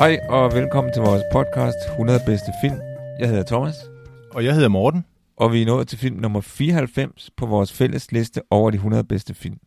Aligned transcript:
Hej 0.00 0.18
og 0.28 0.52
velkommen 0.52 0.92
til 0.92 1.02
vores 1.02 1.22
podcast 1.32 1.76
100 1.90 2.20
bedste 2.26 2.52
film. 2.62 2.80
Jeg 3.18 3.28
hedder 3.28 3.44
Thomas. 3.44 3.74
Og 4.30 4.44
jeg 4.44 4.54
hedder 4.54 4.68
Morten. 4.68 5.04
Og 5.36 5.52
vi 5.52 5.62
er 5.62 5.66
nået 5.66 5.88
til 5.88 5.98
film 5.98 6.16
nummer 6.16 6.40
94 6.40 7.30
på 7.36 7.46
vores 7.46 7.72
fælles 7.72 8.12
liste 8.12 8.42
over 8.50 8.70
de 8.70 8.74
100 8.74 9.04
bedste 9.04 9.34
film. 9.34 9.58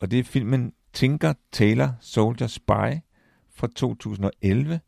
Og 0.00 0.10
det 0.10 0.18
er 0.18 0.24
filmen 0.24 0.72
Tinker 0.92 1.32
Tailor 1.52 1.94
Soldier 2.00 2.46
Spy 2.46 2.92
fra 3.54 3.68
2011. 3.76 4.80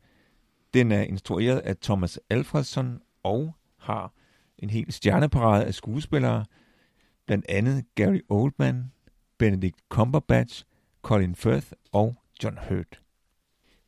Den 0.75 0.93
er 0.93 1.03
instrueret 1.03 1.59
af 1.59 1.77
Thomas 1.77 2.21
Alfredson 2.31 2.99
og 3.23 3.55
har 3.79 4.13
en 4.59 4.71
helt 4.71 4.95
stjerneparade 4.95 5.65
af 5.65 5.75
skuespillere, 5.75 6.45
blandt 7.27 7.47
andet 7.49 7.85
Gary 7.95 8.21
Oldman, 8.29 8.93
Benedict 9.39 9.79
Cumberbatch, 9.89 10.65
Colin 11.03 11.35
Firth 11.35 11.67
og 11.93 12.17
John 12.45 12.59
Hurt. 12.69 13.01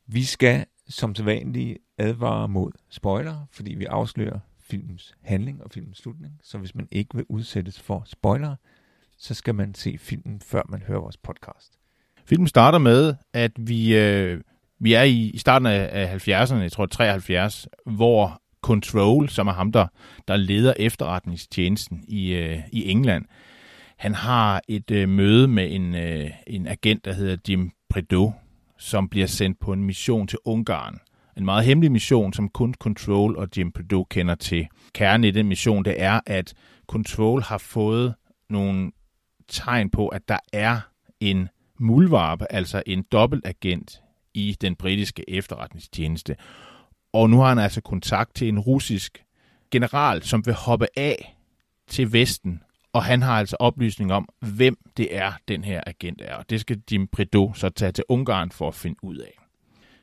Vi 0.07 0.23
skal 0.23 0.65
som 0.89 1.15
sædvanligt 1.15 1.77
advarer 1.97 2.47
mod 2.47 2.71
spoiler, 2.89 3.47
fordi 3.51 3.75
vi 3.75 3.85
afslører 3.85 4.39
filmens 4.59 5.15
handling 5.21 5.63
og 5.63 5.71
filmens 5.71 5.97
slutning. 5.97 6.39
Så 6.43 6.57
hvis 6.57 6.75
man 6.75 6.87
ikke 6.91 7.15
vil 7.15 7.25
udsættes 7.29 7.79
for 7.79 8.03
spoiler, 8.05 8.55
så 9.17 9.33
skal 9.33 9.55
man 9.55 9.75
se 9.75 9.97
filmen, 9.97 10.41
før 10.41 10.61
man 10.69 10.81
hører 10.81 10.99
vores 10.99 11.17
podcast. 11.17 11.79
Filmen 12.25 12.47
starter 12.47 12.77
med, 12.77 13.15
at 13.33 13.51
vi, 13.57 13.97
øh, 13.97 14.41
vi 14.79 14.93
er 14.93 15.03
i, 15.03 15.29
i 15.29 15.37
starten 15.37 15.65
af, 15.65 15.89
af 15.91 16.27
70'erne, 16.27 16.55
jeg 16.55 16.71
tror 16.71 16.85
73, 16.85 17.67
hvor 17.85 18.41
Control, 18.61 19.29
som 19.29 19.47
er 19.47 19.53
ham, 19.53 19.71
der, 19.71 19.87
der 20.27 20.35
leder 20.35 20.73
efterretningstjenesten 20.79 22.03
i, 22.07 22.33
øh, 22.33 22.59
i 22.71 22.89
England, 22.91 23.25
han 23.97 24.13
har 24.13 24.61
et 24.67 24.91
øh, 24.91 25.09
møde 25.09 25.47
med 25.47 25.71
en, 25.71 25.95
øh, 25.95 26.31
en 26.47 26.67
agent, 26.67 27.05
der 27.05 27.13
hedder 27.13 27.37
Jim 27.49 27.71
Prideaux, 27.89 28.33
som 28.77 29.09
bliver 29.09 29.27
sendt 29.27 29.59
på 29.59 29.73
en 29.73 29.83
mission 29.83 30.27
til 30.27 30.39
Ungarn. 30.45 30.99
En 31.37 31.45
meget 31.45 31.65
hemmelig 31.65 31.91
mission, 31.91 32.33
som 32.33 32.49
kun 32.49 32.73
Control 32.73 33.37
og 33.37 33.47
Jim 33.57 33.71
Perdue 33.71 34.05
kender 34.09 34.35
til. 34.35 34.67
Kernen 34.93 35.23
i 35.23 35.31
den 35.31 35.47
mission, 35.47 35.85
det 35.85 36.01
er, 36.01 36.19
at 36.25 36.53
Control 36.87 37.41
har 37.41 37.57
fået 37.57 38.15
nogle 38.49 38.91
tegn 39.47 39.89
på, 39.89 40.07
at 40.07 40.29
der 40.29 40.39
er 40.53 40.79
en 41.19 41.49
mulvarp, 41.79 42.41
altså 42.49 42.83
en 42.85 43.03
dobbeltagent 43.11 44.01
i 44.33 44.57
den 44.61 44.75
britiske 44.75 45.29
efterretningstjeneste. 45.29 46.35
Og 47.13 47.29
nu 47.29 47.39
har 47.39 47.49
han 47.49 47.59
altså 47.59 47.81
kontakt 47.81 48.35
til 48.35 48.47
en 48.47 48.59
russisk 48.59 49.23
general, 49.71 50.23
som 50.23 50.45
vil 50.45 50.53
hoppe 50.53 50.87
af 50.97 51.37
til 51.87 52.13
Vesten, 52.13 52.61
og 52.95 53.03
han 53.03 53.21
har 53.21 53.39
altså 53.39 53.55
oplysning 53.59 54.13
om, 54.13 54.29
hvem 54.39 54.77
det 54.97 55.15
er, 55.15 55.31
den 55.47 55.63
her 55.63 55.81
agent 55.87 56.21
er. 56.25 56.35
Og 56.35 56.49
det 56.49 56.61
skal 56.61 56.81
Jim 56.91 57.07
Prideaux 57.07 57.57
så 57.57 57.69
tage 57.69 57.91
til 57.91 58.03
Ungarn 58.09 58.51
for 58.51 58.67
at 58.67 58.75
finde 58.75 59.03
ud 59.03 59.17
af. 59.17 59.39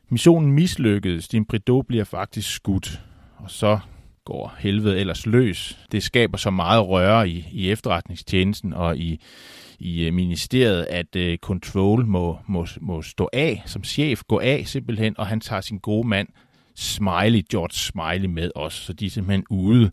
Missionen 0.09 0.53
mislykkedes. 0.53 1.34
Jim 1.34 1.44
Prideaux 1.44 1.87
bliver 1.89 2.05
faktisk 2.05 2.50
skudt, 2.50 3.03
og 3.37 3.50
så 3.50 3.78
går 4.25 4.55
helvede 4.59 4.99
ellers 4.99 5.27
løs. 5.27 5.78
Det 5.93 6.03
skaber 6.03 6.39
så 6.39 6.50
meget 6.50 6.89
røre 6.89 7.28
i, 7.28 7.49
i 7.53 7.71
efterretningstjenesten 7.71 8.72
og 8.72 8.97
i, 8.97 9.21
i 9.78 10.06
øh, 10.06 10.15
ministeriet, 10.15 10.87
at 10.91 11.17
uh, 11.17 11.37
Control 11.37 12.06
må, 12.06 12.38
må, 12.47 12.67
må 12.81 13.03
stå 13.03 13.28
af 13.33 13.62
som 13.67 13.84
chef, 13.84 14.22
gå 14.28 14.38
af 14.38 14.62
simpelthen, 14.67 15.15
og 15.19 15.27
han 15.27 15.41
tager 15.41 15.61
sin 15.61 15.78
gode 15.78 16.09
mand 16.09 16.28
Smiley, 16.75 17.43
George 17.50 17.72
Smiley 17.72 18.34
med 18.34 18.50
os, 18.55 18.75
så 18.75 18.93
de 18.93 19.06
er 19.06 19.11
simpelthen 19.11 19.44
ude 19.50 19.91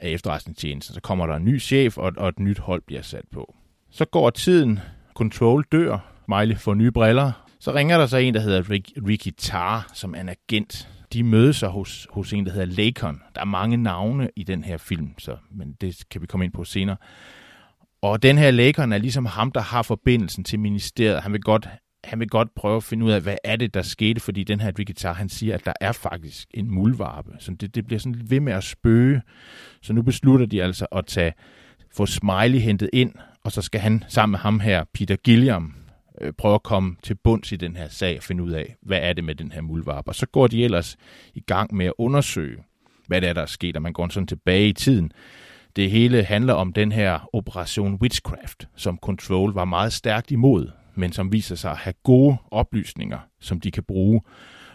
af 0.00 0.08
efterretningstjenesten. 0.08 0.94
Så 0.94 1.00
kommer 1.00 1.26
der 1.26 1.36
en 1.36 1.44
ny 1.44 1.60
chef, 1.60 1.98
og, 1.98 2.12
og 2.16 2.28
et 2.28 2.38
nyt 2.38 2.58
hold 2.58 2.82
bliver 2.86 3.02
sat 3.02 3.24
på. 3.32 3.54
Så 3.90 4.04
går 4.04 4.30
tiden, 4.30 4.78
Control 5.14 5.64
dør, 5.72 5.98
Miley 6.28 6.56
får 6.56 6.74
nye 6.74 6.90
briller, 6.90 7.32
så 7.60 7.74
ringer 7.74 7.98
der 7.98 8.06
så 8.06 8.16
en, 8.16 8.34
der 8.34 8.40
hedder 8.40 8.70
Rick, 8.70 8.92
Ricky 9.08 9.30
Tar, 9.38 9.90
som 9.94 10.14
er 10.14 10.20
en 10.20 10.28
agent. 10.28 10.88
De 11.12 11.22
mødes 11.22 11.56
sig 11.56 11.68
hos, 11.68 12.06
hos 12.10 12.32
en, 12.32 12.46
der 12.46 12.52
hedder 12.52 12.66
Lakon. 12.66 13.20
Der 13.34 13.40
er 13.40 13.44
mange 13.44 13.76
navne 13.76 14.30
i 14.36 14.42
den 14.42 14.64
her 14.64 14.76
film, 14.76 15.14
så, 15.18 15.36
men 15.50 15.72
det 15.80 16.02
kan 16.10 16.22
vi 16.22 16.26
komme 16.26 16.44
ind 16.44 16.52
på 16.52 16.64
senere. 16.64 16.96
Og 18.02 18.22
den 18.22 18.38
her 18.38 18.50
Lakon 18.50 18.92
er 18.92 18.98
ligesom 18.98 19.26
ham, 19.26 19.52
der 19.52 19.60
har 19.60 19.82
forbindelsen 19.82 20.44
til 20.44 20.60
ministeriet. 20.60 21.22
Han 21.22 21.32
vil 21.32 21.40
godt, 21.40 21.68
han 22.04 22.20
vil 22.20 22.28
godt 22.28 22.54
prøve 22.54 22.76
at 22.76 22.82
finde 22.82 23.06
ud 23.06 23.10
af, 23.10 23.20
hvad 23.20 23.36
er 23.44 23.56
det, 23.56 23.74
der 23.74 23.82
skete, 23.82 24.20
fordi 24.20 24.44
den 24.44 24.60
her 24.60 24.72
Ricky 24.78 25.06
han 25.06 25.28
siger, 25.28 25.54
at 25.54 25.64
der 25.66 25.72
er 25.80 25.92
faktisk 25.92 26.48
en 26.54 26.70
muldvarpe. 26.70 27.32
Så 27.38 27.52
det, 27.60 27.74
det 27.74 27.86
bliver 27.86 28.00
sådan 28.00 28.30
ved 28.30 28.40
med 28.40 28.52
at 28.52 28.64
spøge. 28.64 29.22
Så 29.82 29.92
nu 29.92 30.02
beslutter 30.02 30.46
de 30.46 30.62
altså 30.62 30.86
at 30.92 31.06
tage, 31.06 31.32
få 31.96 32.06
Smiley 32.06 32.58
hentet 32.58 32.90
ind, 32.92 33.14
og 33.44 33.52
så 33.52 33.62
skal 33.62 33.80
han 33.80 34.04
sammen 34.08 34.30
med 34.30 34.38
ham 34.38 34.60
her, 34.60 34.84
Peter 34.94 35.16
Gilliam, 35.16 35.74
øh, 36.20 36.32
prøve 36.32 36.54
at 36.54 36.62
komme 36.62 36.96
til 37.02 37.14
bunds 37.14 37.52
i 37.52 37.56
den 37.56 37.76
her 37.76 37.88
sag 37.88 38.16
og 38.16 38.22
finde 38.22 38.42
ud 38.42 38.50
af, 38.50 38.76
hvad 38.82 38.98
er 39.02 39.12
det 39.12 39.24
med 39.24 39.34
den 39.34 39.52
her 39.52 39.60
mulvarpe. 39.60 40.08
Og 40.08 40.14
så 40.14 40.26
går 40.26 40.46
de 40.46 40.64
ellers 40.64 40.96
i 41.34 41.40
gang 41.40 41.74
med 41.74 41.86
at 41.86 41.92
undersøge, 41.98 42.56
hvad 43.06 43.20
det 43.20 43.28
er, 43.28 43.32
der 43.32 43.42
er 43.42 43.46
sket, 43.46 43.76
og 43.76 43.82
man 43.82 43.92
går 43.92 44.08
sådan 44.08 44.26
tilbage 44.26 44.68
i 44.68 44.72
tiden. 44.72 45.12
Det 45.76 45.90
hele 45.90 46.24
handler 46.24 46.54
om 46.54 46.72
den 46.72 46.92
her 46.92 47.28
Operation 47.32 47.94
Witchcraft, 47.94 48.68
som 48.76 48.98
Control 49.02 49.52
var 49.52 49.64
meget 49.64 49.92
stærkt 49.92 50.30
imod, 50.30 50.70
men 51.00 51.12
som 51.12 51.32
viser 51.32 51.54
sig 51.54 51.70
at 51.70 51.76
have 51.76 51.94
gode 52.02 52.36
oplysninger, 52.50 53.18
som 53.40 53.60
de 53.60 53.70
kan 53.70 53.82
bruge. 53.82 54.20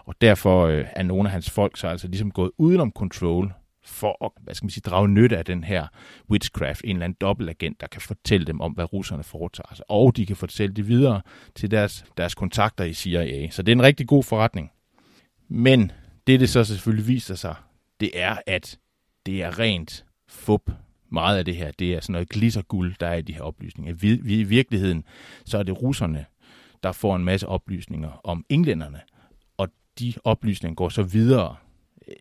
Og 0.05 0.15
derfor 0.21 0.65
øh, 0.65 0.85
er 0.95 1.03
nogle 1.03 1.29
af 1.29 1.31
hans 1.31 1.49
folk 1.49 1.77
så 1.77 1.87
altså 1.87 2.07
ligesom 2.07 2.31
gået 2.31 2.51
udenom 2.57 2.91
Control 2.91 3.53
for 3.85 4.25
at 4.25 4.31
hvad 4.43 4.55
skal 4.55 4.65
man 4.65 4.69
sige, 4.69 4.81
drage 4.85 5.07
nytte 5.07 5.37
af 5.37 5.45
den 5.45 5.63
her 5.63 5.87
witchcraft, 6.29 6.81
en 6.83 6.95
eller 6.95 7.03
anden 7.03 7.17
dobbeltagent, 7.21 7.81
der 7.81 7.87
kan 7.87 8.01
fortælle 8.01 8.47
dem 8.47 8.61
om, 8.61 8.71
hvad 8.71 8.93
russerne 8.93 9.23
foretager 9.23 9.75
sig. 9.75 9.85
Og 9.89 10.17
de 10.17 10.25
kan 10.25 10.35
fortælle 10.35 10.75
det 10.75 10.87
videre 10.87 11.21
til 11.55 11.71
deres, 11.71 12.05
deres 12.17 12.35
kontakter 12.35 12.83
i 12.83 12.93
CIA. 12.93 13.49
Så 13.49 13.61
det 13.61 13.71
er 13.71 13.75
en 13.75 13.83
rigtig 13.83 14.07
god 14.07 14.23
forretning. 14.23 14.71
Men 15.49 15.91
det, 16.27 16.39
det 16.39 16.49
så 16.49 16.63
selvfølgelig 16.63 17.07
viser 17.07 17.35
sig, 17.35 17.55
det 17.99 18.11
er, 18.13 18.37
at 18.47 18.79
det 19.25 19.43
er 19.43 19.59
rent 19.59 20.05
fup. 20.29 20.71
Meget 21.09 21.37
af 21.37 21.45
det 21.45 21.55
her, 21.55 21.71
det 21.71 21.93
er 21.93 21.99
sådan 21.99 22.13
noget 22.13 22.29
glitterguld, 22.29 22.95
der 22.99 23.07
er 23.07 23.15
i 23.15 23.21
de 23.21 23.33
her 23.33 23.41
oplysninger. 23.41 23.93
Vi, 23.93 24.39
I 24.39 24.43
virkeligheden, 24.43 25.03
så 25.45 25.57
er 25.57 25.63
det 25.63 25.81
russerne, 25.81 26.25
der 26.83 26.91
får 26.91 27.15
en 27.15 27.25
masse 27.25 27.47
oplysninger 27.47 28.21
om 28.23 28.45
englænderne, 28.49 29.01
og 29.57 29.67
de 29.99 30.13
oplysninger 30.23 30.75
går 30.75 30.89
så 30.89 31.03
videre 31.03 31.55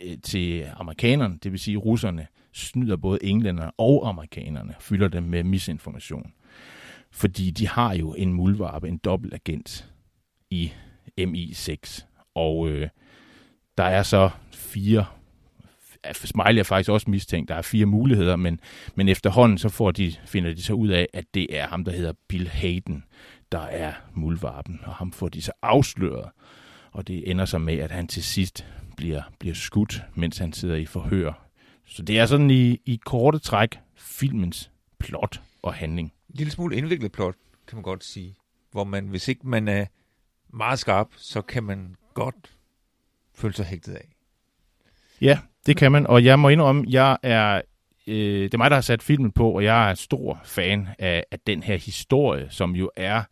øh, 0.04 0.18
til 0.22 0.66
amerikanerne, 0.76 1.38
det 1.42 1.52
vil 1.52 1.60
sige 1.60 1.76
russerne, 1.76 2.26
snyder 2.52 2.96
både 2.96 3.18
englænderne 3.22 3.70
og 3.78 4.08
amerikanerne, 4.08 4.74
fylder 4.80 5.08
dem 5.08 5.22
med 5.22 5.44
misinformation. 5.44 6.32
Fordi 7.10 7.50
de 7.50 7.68
har 7.68 7.94
jo 7.94 8.14
en 8.14 8.32
muldvarpe, 8.32 8.88
en 8.88 8.98
dobbeltagent 8.98 9.90
i 10.50 10.72
MI6. 11.20 12.04
Og 12.34 12.68
øh, 12.68 12.88
der 13.78 13.84
er 13.84 14.02
så 14.02 14.30
fire 14.52 15.06
Smiley 16.12 16.58
er 16.58 16.62
faktisk 16.62 16.90
også 16.90 17.10
mistænkt. 17.10 17.48
Der 17.48 17.54
er 17.54 17.62
fire 17.62 17.86
muligheder, 17.86 18.36
men, 18.36 18.60
men 18.94 19.08
efterhånden 19.08 19.58
så 19.58 19.68
får 19.68 19.90
de, 19.90 20.14
finder 20.26 20.54
de 20.54 20.62
så 20.62 20.72
ud 20.72 20.88
af, 20.88 21.06
at 21.12 21.24
det 21.34 21.56
er 21.56 21.66
ham, 21.66 21.84
der 21.84 21.92
hedder 21.92 22.12
Bill 22.28 22.48
Hayden, 22.48 23.04
der 23.52 23.60
er 23.60 23.92
muldvarpen, 24.14 24.80
og 24.84 24.94
ham 24.94 25.12
får 25.12 25.28
de 25.28 25.42
så 25.42 25.52
afsløret. 25.62 26.30
Og 26.92 27.08
det 27.08 27.30
ender 27.30 27.44
så 27.44 27.58
med, 27.58 27.74
at 27.74 27.90
han 27.90 28.06
til 28.08 28.24
sidst 28.24 28.66
bliver, 28.96 29.22
bliver 29.38 29.54
skudt, 29.54 30.02
mens 30.14 30.38
han 30.38 30.52
sidder 30.52 30.76
i 30.76 30.86
forhør. 30.86 31.48
Så 31.86 32.02
det 32.02 32.18
er 32.18 32.26
sådan 32.26 32.50
i, 32.50 32.80
i 32.84 33.00
korte 33.04 33.38
træk 33.38 33.78
filmens 33.96 34.70
plot 34.98 35.42
og 35.62 35.74
handling. 35.74 36.12
En 36.28 36.34
lille 36.34 36.50
smule 36.50 36.76
indviklet 36.76 37.12
plot, 37.12 37.34
kan 37.66 37.76
man 37.76 37.82
godt 37.82 38.04
sige. 38.04 38.36
Hvor 38.70 38.84
man, 38.84 39.08
hvis 39.08 39.28
ikke 39.28 39.48
man 39.48 39.68
er 39.68 39.86
meget 40.48 40.78
skarp, 40.78 41.08
så 41.16 41.42
kan 41.42 41.64
man 41.64 41.96
godt 42.14 42.56
føle 43.34 43.54
sig 43.54 43.66
hægtet 43.66 43.94
af. 43.94 44.13
Ja, 45.20 45.38
det 45.66 45.76
kan 45.76 45.92
man, 45.92 46.06
og 46.06 46.24
jeg 46.24 46.38
må 46.38 46.48
indrømme, 46.48 46.84
jeg 46.88 47.16
er, 47.22 47.60
øh, 48.06 48.42
det 48.42 48.54
er 48.54 48.58
mig, 48.58 48.70
der 48.70 48.76
har 48.76 48.80
sat 48.80 49.02
filmen 49.02 49.32
på, 49.32 49.50
og 49.50 49.64
jeg 49.64 49.90
er 49.90 49.94
stor 49.94 50.40
fan 50.44 50.88
af, 50.98 51.24
af 51.30 51.38
den 51.46 51.62
her 51.62 51.76
historie, 51.76 52.46
som 52.50 52.76
jo 52.76 52.90
er 52.96 53.22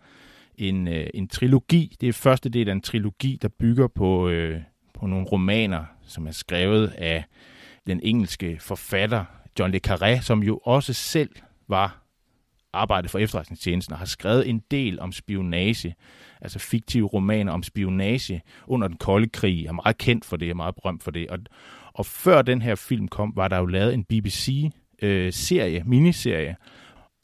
en, 0.54 0.88
øh, 0.88 1.06
en 1.14 1.28
trilogi. 1.28 1.96
Det 2.00 2.08
er 2.08 2.12
første 2.12 2.48
del 2.48 2.68
af 2.68 2.72
en 2.72 2.80
trilogi, 2.80 3.38
der 3.42 3.48
bygger 3.48 3.88
på, 3.88 4.28
øh, 4.28 4.60
på 4.94 5.06
nogle 5.06 5.26
romaner, 5.26 5.84
som 6.06 6.26
er 6.26 6.30
skrevet 6.30 6.88
af 6.98 7.24
den 7.86 8.00
engelske 8.02 8.58
forfatter 8.60 9.24
John 9.58 9.72
le 9.72 9.80
Carré, 9.88 10.20
som 10.20 10.42
jo 10.42 10.60
også 10.64 10.92
selv 10.92 11.30
var 11.68 12.01
arbejdet 12.72 13.10
for 13.10 13.18
efterretningstjenesten 13.18 13.92
og 13.92 13.98
har 13.98 14.06
skrevet 14.06 14.48
en 14.48 14.62
del 14.70 15.00
om 15.00 15.12
spionage, 15.12 15.94
altså 16.40 16.58
fiktive 16.58 17.06
romaner 17.06 17.52
om 17.52 17.62
spionage 17.62 18.42
under 18.66 18.88
den 18.88 18.96
kolde 18.96 19.28
krig. 19.28 19.66
er 19.66 19.72
meget 19.72 19.98
kendt 19.98 20.24
for 20.24 20.36
det, 20.36 20.50
er 20.50 20.54
meget 20.54 20.74
berømt 20.74 21.02
for 21.02 21.10
det. 21.10 21.28
Og, 21.28 21.38
og 21.92 22.06
før 22.06 22.42
den 22.42 22.62
her 22.62 22.74
film 22.74 23.08
kom, 23.08 23.32
var 23.36 23.48
der 23.48 23.58
jo 23.58 23.66
lavet 23.66 23.94
en 23.94 24.04
BBC-serie, 24.04 25.80
øh, 25.80 25.86
miniserie. 25.86 26.56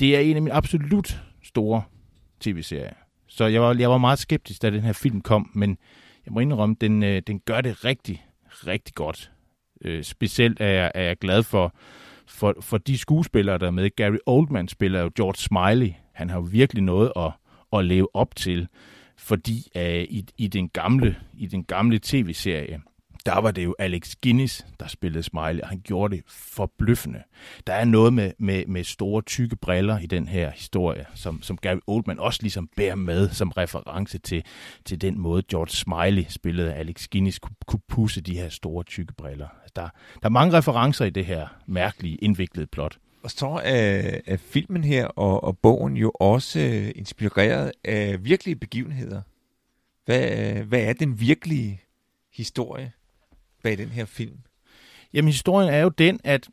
Det 0.00 0.16
er 0.16 0.20
en 0.20 0.36
af 0.36 0.42
mine 0.42 0.54
absolut 0.54 1.20
store 1.42 1.82
tv-serier. 2.40 2.94
Så 3.28 3.44
jeg 3.44 3.62
var, 3.62 3.74
jeg 3.74 3.90
var 3.90 3.98
meget 3.98 4.18
skeptisk, 4.18 4.62
da 4.62 4.70
den 4.70 4.82
her 4.82 4.92
film 4.92 5.20
kom, 5.20 5.50
men 5.54 5.78
jeg 6.26 6.32
må 6.32 6.40
indrømme, 6.40 6.76
den, 6.80 7.02
øh, 7.02 7.22
den 7.26 7.40
gør 7.40 7.60
det 7.60 7.84
rigtig, 7.84 8.26
rigtig 8.66 8.94
godt. 8.94 9.30
Øh, 9.84 10.04
specielt 10.04 10.60
er 10.60 10.68
jeg, 10.68 10.92
er 10.94 11.02
jeg 11.02 11.16
glad 11.16 11.42
for, 11.42 11.74
for, 12.28 12.54
for 12.60 12.78
de 12.78 12.98
skuespillere, 12.98 13.58
der 13.58 13.66
er 13.66 13.70
med. 13.70 13.90
Gary 13.96 14.16
Oldman 14.26 14.68
spiller 14.68 15.00
jo 15.00 15.10
George 15.16 15.36
Smiley. 15.36 15.92
Han 16.12 16.30
har 16.30 16.36
jo 16.36 16.48
virkelig 16.50 16.82
noget 16.82 17.12
at, 17.16 17.30
at 17.72 17.84
leve 17.84 18.16
op 18.16 18.36
til, 18.36 18.68
fordi 19.16 19.70
uh, 19.76 19.82
i, 19.82 20.24
i 20.38 20.46
den 20.46 20.68
gamle, 20.68 21.16
i 21.38 21.46
den 21.46 21.64
gamle 21.64 22.00
tv-serie, 22.02 22.80
der 23.28 23.40
var 23.40 23.50
det 23.50 23.64
jo 23.64 23.74
Alex 23.78 24.14
Guinness, 24.22 24.66
der 24.80 24.86
spillede 24.86 25.22
Smiley, 25.22 25.60
og 25.60 25.68
han 25.68 25.80
gjorde 25.80 26.16
det 26.16 26.24
forbløffende. 26.28 27.22
Der 27.66 27.72
er 27.72 27.84
noget 27.84 28.12
med, 28.12 28.32
med, 28.38 28.66
med 28.66 28.84
store, 28.84 29.22
tykke 29.22 29.56
briller 29.56 29.98
i 29.98 30.06
den 30.06 30.28
her 30.28 30.50
historie, 30.50 31.06
som, 31.14 31.42
som 31.42 31.56
Gary 31.56 31.78
Oldman 31.86 32.18
også 32.18 32.38
ligesom 32.42 32.68
bærer 32.76 32.94
med 32.94 33.28
som 33.30 33.50
reference 33.50 34.18
til, 34.18 34.44
til 34.84 35.00
den 35.00 35.18
måde, 35.18 35.42
George 35.50 35.70
Smiley 35.70 36.24
spillede 36.28 36.74
Alex 36.74 37.08
Guinness 37.12 37.38
kunne, 37.38 37.54
kunne 37.66 37.80
pusse 37.88 38.20
de 38.20 38.36
her 38.36 38.48
store, 38.48 38.84
tykke 38.84 39.14
briller. 39.14 39.48
Der, 39.76 39.82
der 39.82 39.88
er 40.22 40.28
mange 40.28 40.56
referencer 40.58 41.04
i 41.04 41.10
det 41.10 41.26
her 41.26 41.46
mærkelige, 41.66 42.16
indviklede 42.16 42.66
plot. 42.66 42.98
Og 43.22 43.30
så 43.30 43.60
er, 43.64 44.18
er 44.26 44.36
filmen 44.36 44.84
her 44.84 45.06
og, 45.06 45.44
og 45.44 45.58
bogen 45.58 45.96
jo 45.96 46.10
også 46.10 46.60
øh, 46.60 46.92
inspireret 46.96 47.72
af 47.84 48.24
virkelige 48.24 48.56
begivenheder. 48.56 49.22
Hvad, 50.04 50.56
øh, 50.56 50.68
hvad 50.68 50.80
er 50.80 50.92
den 50.92 51.20
virkelige 51.20 51.80
historie 52.32 52.92
bag 53.62 53.78
den 53.78 53.88
her 53.88 54.04
film? 54.04 54.38
Jamen, 55.14 55.28
historien 55.28 55.74
er 55.74 55.78
jo 55.78 55.88
den, 55.88 56.20
at 56.24 56.48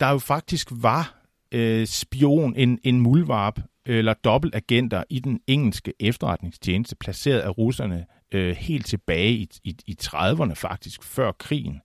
der 0.00 0.10
jo 0.10 0.18
faktisk 0.18 0.68
var 0.70 1.24
øh, 1.52 1.86
spion, 1.86 2.56
en, 2.56 2.78
en 2.82 3.00
mulvarp 3.00 3.60
eller 3.86 4.14
dobbeltagenter 4.14 5.04
i 5.10 5.18
den 5.18 5.40
engelske 5.46 5.92
efterretningstjeneste, 6.00 6.96
placeret 6.96 7.40
af 7.40 7.58
russerne 7.58 8.06
øh, 8.32 8.56
helt 8.56 8.86
tilbage 8.86 9.32
i, 9.32 9.48
i, 9.64 9.76
i 9.86 9.96
30'erne 10.02 10.54
faktisk, 10.54 11.02
før 11.02 11.32
krigen. 11.32 11.80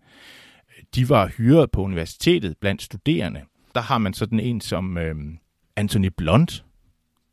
De 0.95 1.09
var 1.09 1.27
hyret 1.27 1.71
på 1.71 1.81
universitetet 1.81 2.57
blandt 2.57 2.81
studerende. 2.81 3.41
Der 3.75 3.81
har 3.81 3.97
man 3.97 4.13
sådan 4.13 4.39
en 4.39 4.61
som 4.61 4.97
øh, 4.97 5.15
Anthony 5.75 6.09
Blunt, 6.17 6.65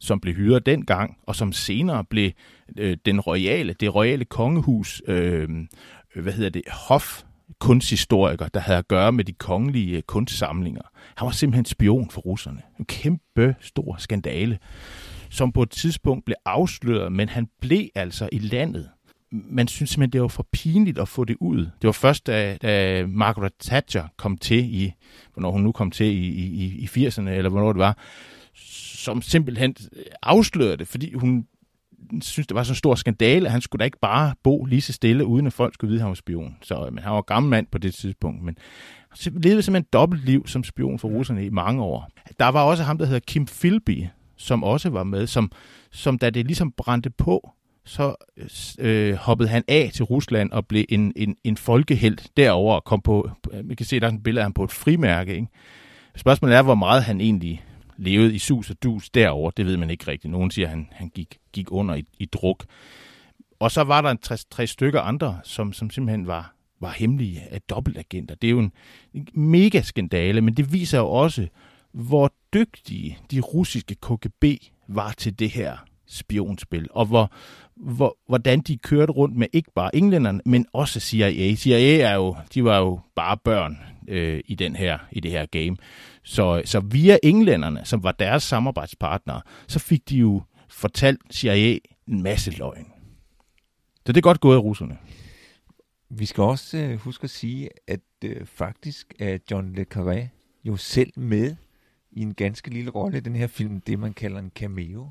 som 0.00 0.20
blev 0.20 0.34
hyret 0.34 0.66
dengang, 0.66 1.18
og 1.22 1.36
som 1.36 1.52
senere 1.52 2.04
blev 2.04 2.30
øh, 2.78 2.96
den 3.04 3.20
royale, 3.20 3.72
det 3.72 3.94
royale 3.94 4.24
kongehus, 4.24 5.02
øh, 5.06 5.48
hvad 6.22 6.32
hedder 6.32 6.50
det, 6.50 6.62
hof 6.72 7.22
kunsthistoriker, 7.60 8.48
der 8.48 8.60
havde 8.60 8.78
at 8.78 8.88
gøre 8.88 9.12
med 9.12 9.24
de 9.24 9.32
kongelige 9.32 9.96
øh, 9.96 10.02
kunstsamlinger. 10.02 10.82
Han 11.16 11.26
var 11.26 11.32
simpelthen 11.32 11.64
spion 11.64 12.10
for 12.10 12.20
russerne. 12.20 12.62
En 12.78 12.84
kæmpe 12.84 13.56
stor 13.60 13.96
skandale, 13.98 14.58
som 15.30 15.52
på 15.52 15.62
et 15.62 15.70
tidspunkt 15.70 16.24
blev 16.24 16.36
afsløret, 16.44 17.12
men 17.12 17.28
han 17.28 17.48
blev 17.60 17.88
altså 17.94 18.28
i 18.32 18.38
landet. 18.38 18.88
Man 19.30 19.68
synes 19.68 19.90
simpelthen, 19.90 20.12
det 20.12 20.22
var 20.22 20.28
for 20.28 20.46
pinligt 20.52 20.98
at 20.98 21.08
få 21.08 21.24
det 21.24 21.36
ud. 21.40 21.58
Det 21.58 21.86
var 21.86 21.92
først, 21.92 22.26
da, 22.26 22.56
da 22.62 23.04
Margaret 23.06 23.52
Thatcher 23.60 24.08
kom 24.16 24.38
til 24.38 24.74
i, 24.74 24.92
hvornår 25.32 25.50
hun 25.50 25.62
nu 25.62 25.72
kom 25.72 25.90
til 25.90 26.06
i, 26.06 26.26
i, 26.28 26.88
i 26.94 27.06
80'erne, 27.06 27.28
eller 27.28 27.50
hvornår 27.50 27.72
det 27.72 27.78
var, 27.78 27.98
som 28.54 29.22
simpelthen 29.22 29.76
afslørede 30.22 30.76
det, 30.76 30.88
fordi 30.88 31.14
hun 31.14 31.46
synes, 32.22 32.46
det 32.46 32.54
var 32.54 32.62
så 32.62 32.72
en 32.72 32.76
stor 32.76 32.94
skandale, 32.94 33.46
at 33.46 33.52
han 33.52 33.60
skulle 33.60 33.80
da 33.80 33.84
ikke 33.84 34.00
bare 34.02 34.34
bo 34.42 34.64
lige 34.64 34.80
så 34.80 34.92
stille, 34.92 35.26
uden 35.26 35.46
at 35.46 35.52
folk 35.52 35.74
skulle 35.74 35.88
vide, 35.88 35.98
at 35.98 36.02
han 36.02 36.08
var 36.08 36.14
spion. 36.14 36.56
Så, 36.62 36.88
men 36.92 37.04
han 37.04 37.12
var 37.12 37.22
gammel 37.22 37.50
mand 37.50 37.66
på 37.72 37.78
det 37.78 37.94
tidspunkt, 37.94 38.42
men 38.42 38.56
han 39.10 39.32
levede 39.42 39.62
simpelthen 39.62 39.88
dobbelt 39.92 40.24
liv 40.24 40.46
som 40.46 40.64
spion 40.64 40.98
for 40.98 41.08
russerne 41.08 41.46
i 41.46 41.50
mange 41.50 41.82
år. 41.82 42.10
Der 42.38 42.48
var 42.48 42.62
også 42.62 42.82
ham, 42.82 42.98
der 42.98 43.06
hedder 43.06 43.20
Kim 43.20 43.46
Philby, 43.46 44.04
som 44.36 44.64
også 44.64 44.90
var 44.90 45.04
med, 45.04 45.26
som, 45.26 45.52
som 45.90 46.18
da 46.18 46.30
det 46.30 46.46
ligesom 46.46 46.72
brændte 46.72 47.10
på, 47.10 47.50
så 47.84 48.14
øh, 48.78 49.14
hoppede 49.14 49.48
han 49.48 49.64
af 49.68 49.90
til 49.94 50.04
Rusland 50.04 50.52
og 50.52 50.66
blev 50.66 50.84
en, 50.88 51.12
en, 51.16 51.36
en 51.44 51.56
folkehelt 51.56 52.30
derover 52.36 52.74
og 52.74 52.84
kom 52.84 53.00
på, 53.00 53.30
vi 53.64 53.74
kan 53.74 53.86
se, 53.86 54.00
der 54.00 54.08
er 54.08 54.12
et 54.12 54.22
billede 54.22 54.40
af 54.40 54.44
ham 54.44 54.52
på 54.52 54.64
et 54.64 54.72
frimærke. 54.72 55.34
Ikke? 55.34 55.46
Spørgsmålet 56.16 56.56
er, 56.56 56.62
hvor 56.62 56.74
meget 56.74 57.02
han 57.02 57.20
egentlig 57.20 57.64
levede 57.96 58.34
i 58.34 58.38
sus 58.38 58.70
og 58.70 58.82
dus 58.82 59.10
derover. 59.10 59.50
Det 59.50 59.66
ved 59.66 59.76
man 59.76 59.90
ikke 59.90 60.06
rigtigt. 60.08 60.32
Nogen 60.32 60.50
siger, 60.50 60.66
at 60.66 60.70
han, 60.70 60.88
han 60.92 61.08
gik, 61.08 61.38
gik 61.52 61.72
under 61.72 61.94
i, 61.94 62.04
i 62.18 62.24
druk. 62.24 62.64
Og 63.58 63.70
så 63.70 63.84
var 63.84 64.00
der 64.00 64.10
en 64.10 64.18
tre, 64.18 64.36
tre 64.50 64.66
stykker 64.66 65.00
andre, 65.00 65.40
som, 65.44 65.72
som 65.72 65.90
simpelthen 65.90 66.26
var, 66.26 66.54
var 66.80 66.90
hemmelige 66.90 67.42
af 67.50 67.62
dobbeltagenter. 67.62 68.34
Det 68.34 68.46
er 68.48 68.50
jo 68.50 68.58
en, 68.58 68.72
en 69.14 69.28
mega 69.34 69.82
skandale, 69.82 70.40
men 70.40 70.54
det 70.54 70.72
viser 70.72 70.98
jo 70.98 71.06
også, 71.06 71.48
hvor 71.92 72.32
dygtige 72.54 73.18
de 73.30 73.40
russiske 73.40 73.94
KGB 73.94 74.44
var 74.88 75.12
til 75.12 75.38
det 75.38 75.50
her 75.50 75.76
spionspil, 76.06 76.88
og 76.90 77.06
hvor, 77.06 77.32
hvor, 77.76 78.18
hvordan 78.26 78.60
de 78.60 78.78
kørte 78.78 79.12
rundt 79.12 79.36
med 79.36 79.46
ikke 79.52 79.70
bare 79.74 79.96
englænderne, 79.96 80.40
men 80.44 80.66
også 80.72 81.00
CIA. 81.00 81.54
CIA 81.54 82.10
er 82.10 82.14
jo, 82.14 82.36
de 82.54 82.64
var 82.64 82.78
jo 82.78 83.00
bare 83.14 83.36
børn 83.36 83.78
øh, 84.08 84.40
i, 84.46 84.54
den 84.54 84.76
her, 84.76 84.98
i 85.12 85.20
det 85.20 85.30
her 85.30 85.46
game. 85.46 85.76
Så, 86.26 86.62
så 86.64 86.80
via 86.80 87.18
englænderne, 87.22 87.80
som 87.84 88.02
var 88.02 88.12
deres 88.12 88.42
samarbejdspartnere, 88.42 89.40
så 89.68 89.78
fik 89.78 90.08
de 90.08 90.16
jo 90.16 90.42
fortalt 90.68 91.20
CIA 91.32 91.78
en 92.08 92.22
masse 92.22 92.50
løgn. 92.50 92.86
Så 94.06 94.12
det 94.12 94.16
er 94.16 94.22
godt 94.22 94.40
gået 94.40 94.56
af 94.56 94.60
russerne. 94.60 94.98
Vi 96.10 96.26
skal 96.26 96.42
også 96.42 96.78
øh, 96.78 96.98
huske 96.98 97.24
at 97.24 97.30
sige, 97.30 97.68
at 97.88 98.00
øh, 98.24 98.46
faktisk 98.46 99.14
er 99.18 99.38
John 99.50 99.72
Le 99.72 99.86
Carré 99.94 100.28
jo 100.64 100.76
selv 100.76 101.12
med 101.16 101.56
i 102.12 102.22
en 102.22 102.34
ganske 102.34 102.70
lille 102.70 102.90
rolle 102.90 103.18
i 103.18 103.20
den 103.20 103.36
her 103.36 103.46
film, 103.46 103.80
det 103.80 103.98
man 103.98 104.12
kalder 104.12 104.38
en 104.38 104.52
cameo. 104.54 105.10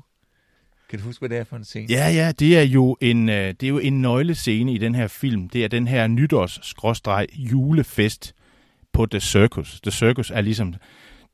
Kan 0.90 0.98
du 0.98 1.04
huske, 1.04 1.20
hvad 1.20 1.28
det 1.28 1.38
er 1.38 1.44
for 1.44 1.56
en 1.56 1.64
scene? 1.64 1.86
Ja, 1.90 2.08
ja, 2.08 2.32
det 2.32 2.58
er 2.58 2.62
jo 2.62 2.96
en, 3.00 3.28
øh, 3.28 3.54
det 3.60 3.62
er 3.62 3.68
jo 3.68 3.78
en 3.78 4.02
nøglescene 4.02 4.72
i 4.72 4.78
den 4.78 4.94
her 4.94 5.06
film. 5.06 5.48
Det 5.48 5.64
er 5.64 5.68
den 5.68 5.88
her 5.88 6.06
nytårs-julefest 6.06 8.32
på 8.96 9.06
The 9.06 9.20
Circus. 9.20 9.80
The 9.80 9.90
Circus 9.90 10.30
er 10.30 10.40
ligesom 10.40 10.74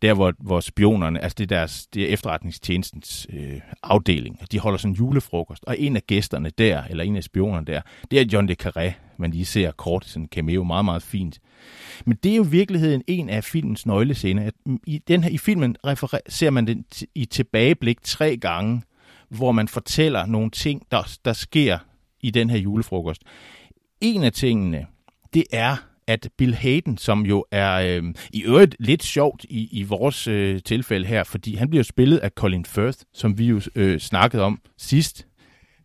der, 0.03 0.15
hvor, 0.15 0.33
hvor 0.39 0.61
spionerne, 0.61 1.23
altså 1.23 1.35
det 1.39 1.53
er, 1.53 1.57
deres, 1.57 1.87
det 1.87 2.03
er 2.03 2.07
efterretningstjenestens 2.07 3.27
øh, 3.33 3.61
afdeling, 3.83 4.39
de 4.53 4.59
holder 4.59 4.79
sådan 4.79 4.93
en 4.93 4.97
julefrokost, 4.97 5.65
og 5.65 5.79
en 5.79 5.97
af 5.97 6.03
gæsterne 6.07 6.51
der, 6.59 6.83
eller 6.91 7.05
en 7.05 7.17
af 7.17 7.25
spionerne 7.25 7.67
der, 7.67 7.81
det 8.11 8.21
er 8.21 8.25
John 8.33 8.47
le 8.47 8.57
Carré, 8.63 8.93
man 9.17 9.31
lige 9.31 9.45
ser 9.45 9.71
kort, 9.71 10.07
i 10.07 10.09
sådan 10.09 10.23
en 10.23 10.29
cameo, 10.29 10.65
meget, 10.65 10.85
meget 10.85 11.03
fint. 11.03 11.41
Men 12.05 12.19
det 12.23 12.33
er 12.33 12.37
jo 12.37 12.45
i 12.45 12.49
virkeligheden 12.49 13.03
en 13.07 13.29
af 13.29 13.45
filmens 13.45 13.87
nøglescener. 13.87 14.47
At 14.47 14.55
I, 14.87 14.99
den 15.09 15.25
her, 15.25 15.31
I 15.31 15.39
filmen 15.39 15.77
ser 16.29 16.51
man 16.51 16.67
den 16.67 16.85
i 17.15 17.25
tilbageblik 17.25 18.03
tre 18.03 18.37
gange, 18.37 18.83
hvor 19.29 19.53
man 19.53 19.69
fortæller 19.69 20.27
nogle 20.27 20.51
ting, 20.51 20.83
der, 20.91 21.17
der 21.25 21.33
sker 21.33 21.79
i 22.21 22.31
den 22.31 22.51
her 22.51 22.59
julefrokost. 22.59 23.23
En 24.01 24.23
af 24.23 24.33
tingene, 24.33 24.87
det 25.35 25.45
er, 25.53 25.77
at 26.07 26.29
Bill 26.39 26.55
Hayden, 26.55 26.99
som 26.99 27.27
jo 27.27 27.45
er 27.51 27.73
øh, 27.73 28.15
i 28.33 28.43
øvrigt 28.43 28.77
lidt 28.79 29.03
sjovt 29.03 29.45
i, 29.45 29.69
i 29.73 29.83
vores 29.83 30.29
øh, 30.29 30.61
tilfælde 30.65 31.07
her, 31.07 31.25
fordi 31.25 31.55
han 31.55 31.71
bliver 31.71 31.83
spillet 31.83 32.19
af 32.19 32.31
Colin 32.31 32.65
Firth, 32.65 32.99
som 33.15 33.39
vi 33.39 33.47
jo 33.47 33.61
øh, 33.75 34.01
snakkede 34.01 34.43
om 34.43 34.61
sidst. 34.79 35.27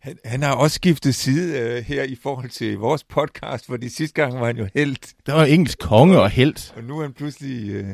Han, 0.00 0.18
han 0.24 0.42
har 0.42 0.54
også 0.54 0.74
skiftet 0.74 1.14
side 1.14 1.58
øh, 1.60 1.84
her 1.84 2.02
i 2.02 2.16
forhold 2.22 2.50
til 2.50 2.78
vores 2.78 3.04
podcast, 3.04 3.66
hvor 3.66 3.76
de 3.76 3.90
sidste 3.90 4.22
gang 4.22 4.40
var 4.40 4.46
han 4.46 4.56
jo 4.56 4.68
helt. 4.74 5.14
Der 5.26 5.32
var 5.32 5.44
engelsk 5.44 5.78
konge 5.78 6.20
og 6.20 6.30
helt. 6.30 6.72
Og 6.76 6.84
nu 6.84 6.98
er 6.98 7.02
han 7.02 7.12
pludselig 7.12 7.70
øh, 7.70 7.86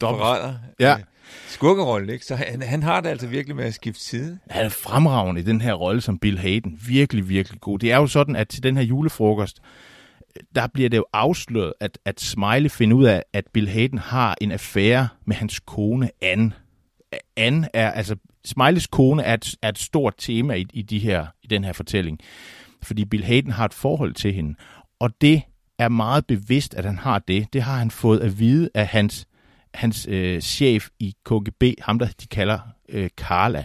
forræder. 0.00 0.54
Ja. 0.80 0.96
Øh, 0.96 1.02
skurkerollen, 1.48 2.10
ikke? 2.10 2.24
Så 2.24 2.34
han, 2.34 2.62
han 2.62 2.82
har 2.82 3.00
det 3.00 3.08
altså 3.08 3.26
virkelig 3.26 3.56
med 3.56 3.64
at 3.64 3.74
skifte 3.74 4.04
side. 4.04 4.38
Han 4.50 4.64
er 4.64 4.68
fremragende 4.68 5.40
i 5.40 5.44
den 5.44 5.60
her 5.60 5.74
rolle 5.74 6.00
som 6.00 6.18
Bill 6.18 6.38
Hayden. 6.38 6.80
Virkelig, 6.88 7.28
virkelig 7.28 7.60
god. 7.60 7.78
Det 7.78 7.92
er 7.92 7.96
jo 7.96 8.06
sådan, 8.06 8.36
at 8.36 8.48
til 8.48 8.62
den 8.62 8.76
her 8.76 8.84
julefrokost, 8.84 9.60
der 10.54 10.66
bliver 10.66 10.88
det 10.88 10.96
jo 10.96 11.04
afsløret, 11.12 11.72
at, 11.80 11.98
at 12.04 12.20
Smiley 12.20 12.70
finder 12.70 12.96
ud 12.96 13.04
af, 13.04 13.22
at 13.32 13.44
Bill 13.52 13.68
Hayden 13.68 13.98
har 13.98 14.36
en 14.40 14.52
affære 14.52 15.08
med 15.24 15.36
hans 15.36 15.60
kone 15.60 16.10
Anne. 16.22 16.52
Anne 17.36 17.68
er, 17.74 17.90
altså 17.90 18.16
Smileys 18.44 18.86
kone 18.86 19.22
er 19.22 19.34
et, 19.34 19.54
er 19.62 19.68
et 19.68 19.78
stort 19.78 20.14
tema 20.18 20.54
i, 20.54 20.66
i, 20.72 20.82
de 20.82 20.98
her, 20.98 21.26
i 21.42 21.46
den 21.46 21.64
her 21.64 21.72
fortælling, 21.72 22.18
fordi 22.82 23.04
Bill 23.04 23.24
Hayden 23.24 23.50
har 23.52 23.64
et 23.64 23.74
forhold 23.74 24.14
til 24.14 24.32
hende, 24.32 24.54
og 24.98 25.10
det 25.20 25.42
er 25.78 25.88
meget 25.88 26.26
bevidst, 26.26 26.74
at 26.74 26.84
han 26.84 26.98
har 26.98 27.18
det. 27.18 27.52
Det 27.52 27.62
har 27.62 27.76
han 27.76 27.90
fået 27.90 28.20
at 28.20 28.38
vide 28.38 28.70
af 28.74 28.86
hans, 28.86 29.26
hans 29.74 30.06
øh, 30.10 30.40
chef 30.40 30.88
i 30.98 31.14
KGB, 31.24 31.64
ham 31.80 31.98
der 31.98 32.06
de 32.06 32.26
kalder 32.26 32.58
øh, 32.88 33.10
Carla 33.16 33.64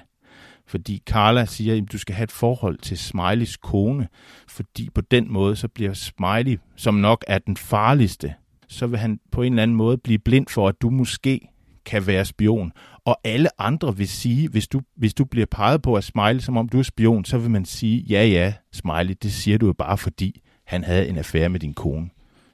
fordi 0.67 1.01
Carla 1.05 1.45
siger, 1.45 1.77
at 1.77 1.91
du 1.91 1.97
skal 1.97 2.15
have 2.15 2.23
et 2.23 2.31
forhold 2.31 2.77
til 2.77 2.97
Smileys 2.97 3.57
kone, 3.57 4.07
fordi 4.47 4.89
på 4.89 5.01
den 5.01 5.33
måde, 5.33 5.55
så 5.55 5.67
bliver 5.67 5.93
Smiley, 5.93 6.59
som 6.75 6.93
nok 6.93 7.23
er 7.27 7.37
den 7.37 7.57
farligste, 7.57 8.33
så 8.67 8.87
vil 8.87 8.99
han 8.99 9.19
på 9.31 9.41
en 9.41 9.53
eller 9.53 9.63
anden 9.63 9.77
måde 9.77 9.97
blive 9.97 10.19
blind 10.19 10.47
for, 10.47 10.67
at 10.67 10.81
du 10.81 10.89
måske 10.89 11.49
kan 11.85 12.07
være 12.07 12.25
spion. 12.25 12.71
Og 13.05 13.17
alle 13.23 13.61
andre 13.61 13.97
vil 13.97 14.07
sige, 14.07 14.49
hvis 14.49 14.67
du, 14.67 14.81
hvis 14.95 15.13
du 15.13 15.25
bliver 15.25 15.45
peget 15.51 15.81
på 15.81 15.95
at 15.95 16.03
smile, 16.03 16.41
som 16.41 16.57
om 16.57 16.69
du 16.69 16.79
er 16.79 16.83
spion, 16.83 17.25
så 17.25 17.37
vil 17.37 17.51
man 17.51 17.65
sige, 17.65 17.99
ja 17.99 18.25
ja, 18.25 18.53
Smiley, 18.73 19.15
det 19.23 19.31
siger 19.33 19.57
du 19.57 19.65
jo 19.65 19.73
bare 19.73 19.97
fordi, 19.97 20.41
han 20.65 20.83
havde 20.83 21.07
en 21.07 21.17
affære 21.17 21.49
med 21.49 21.59
din 21.59 21.73
kone. 21.73 22.09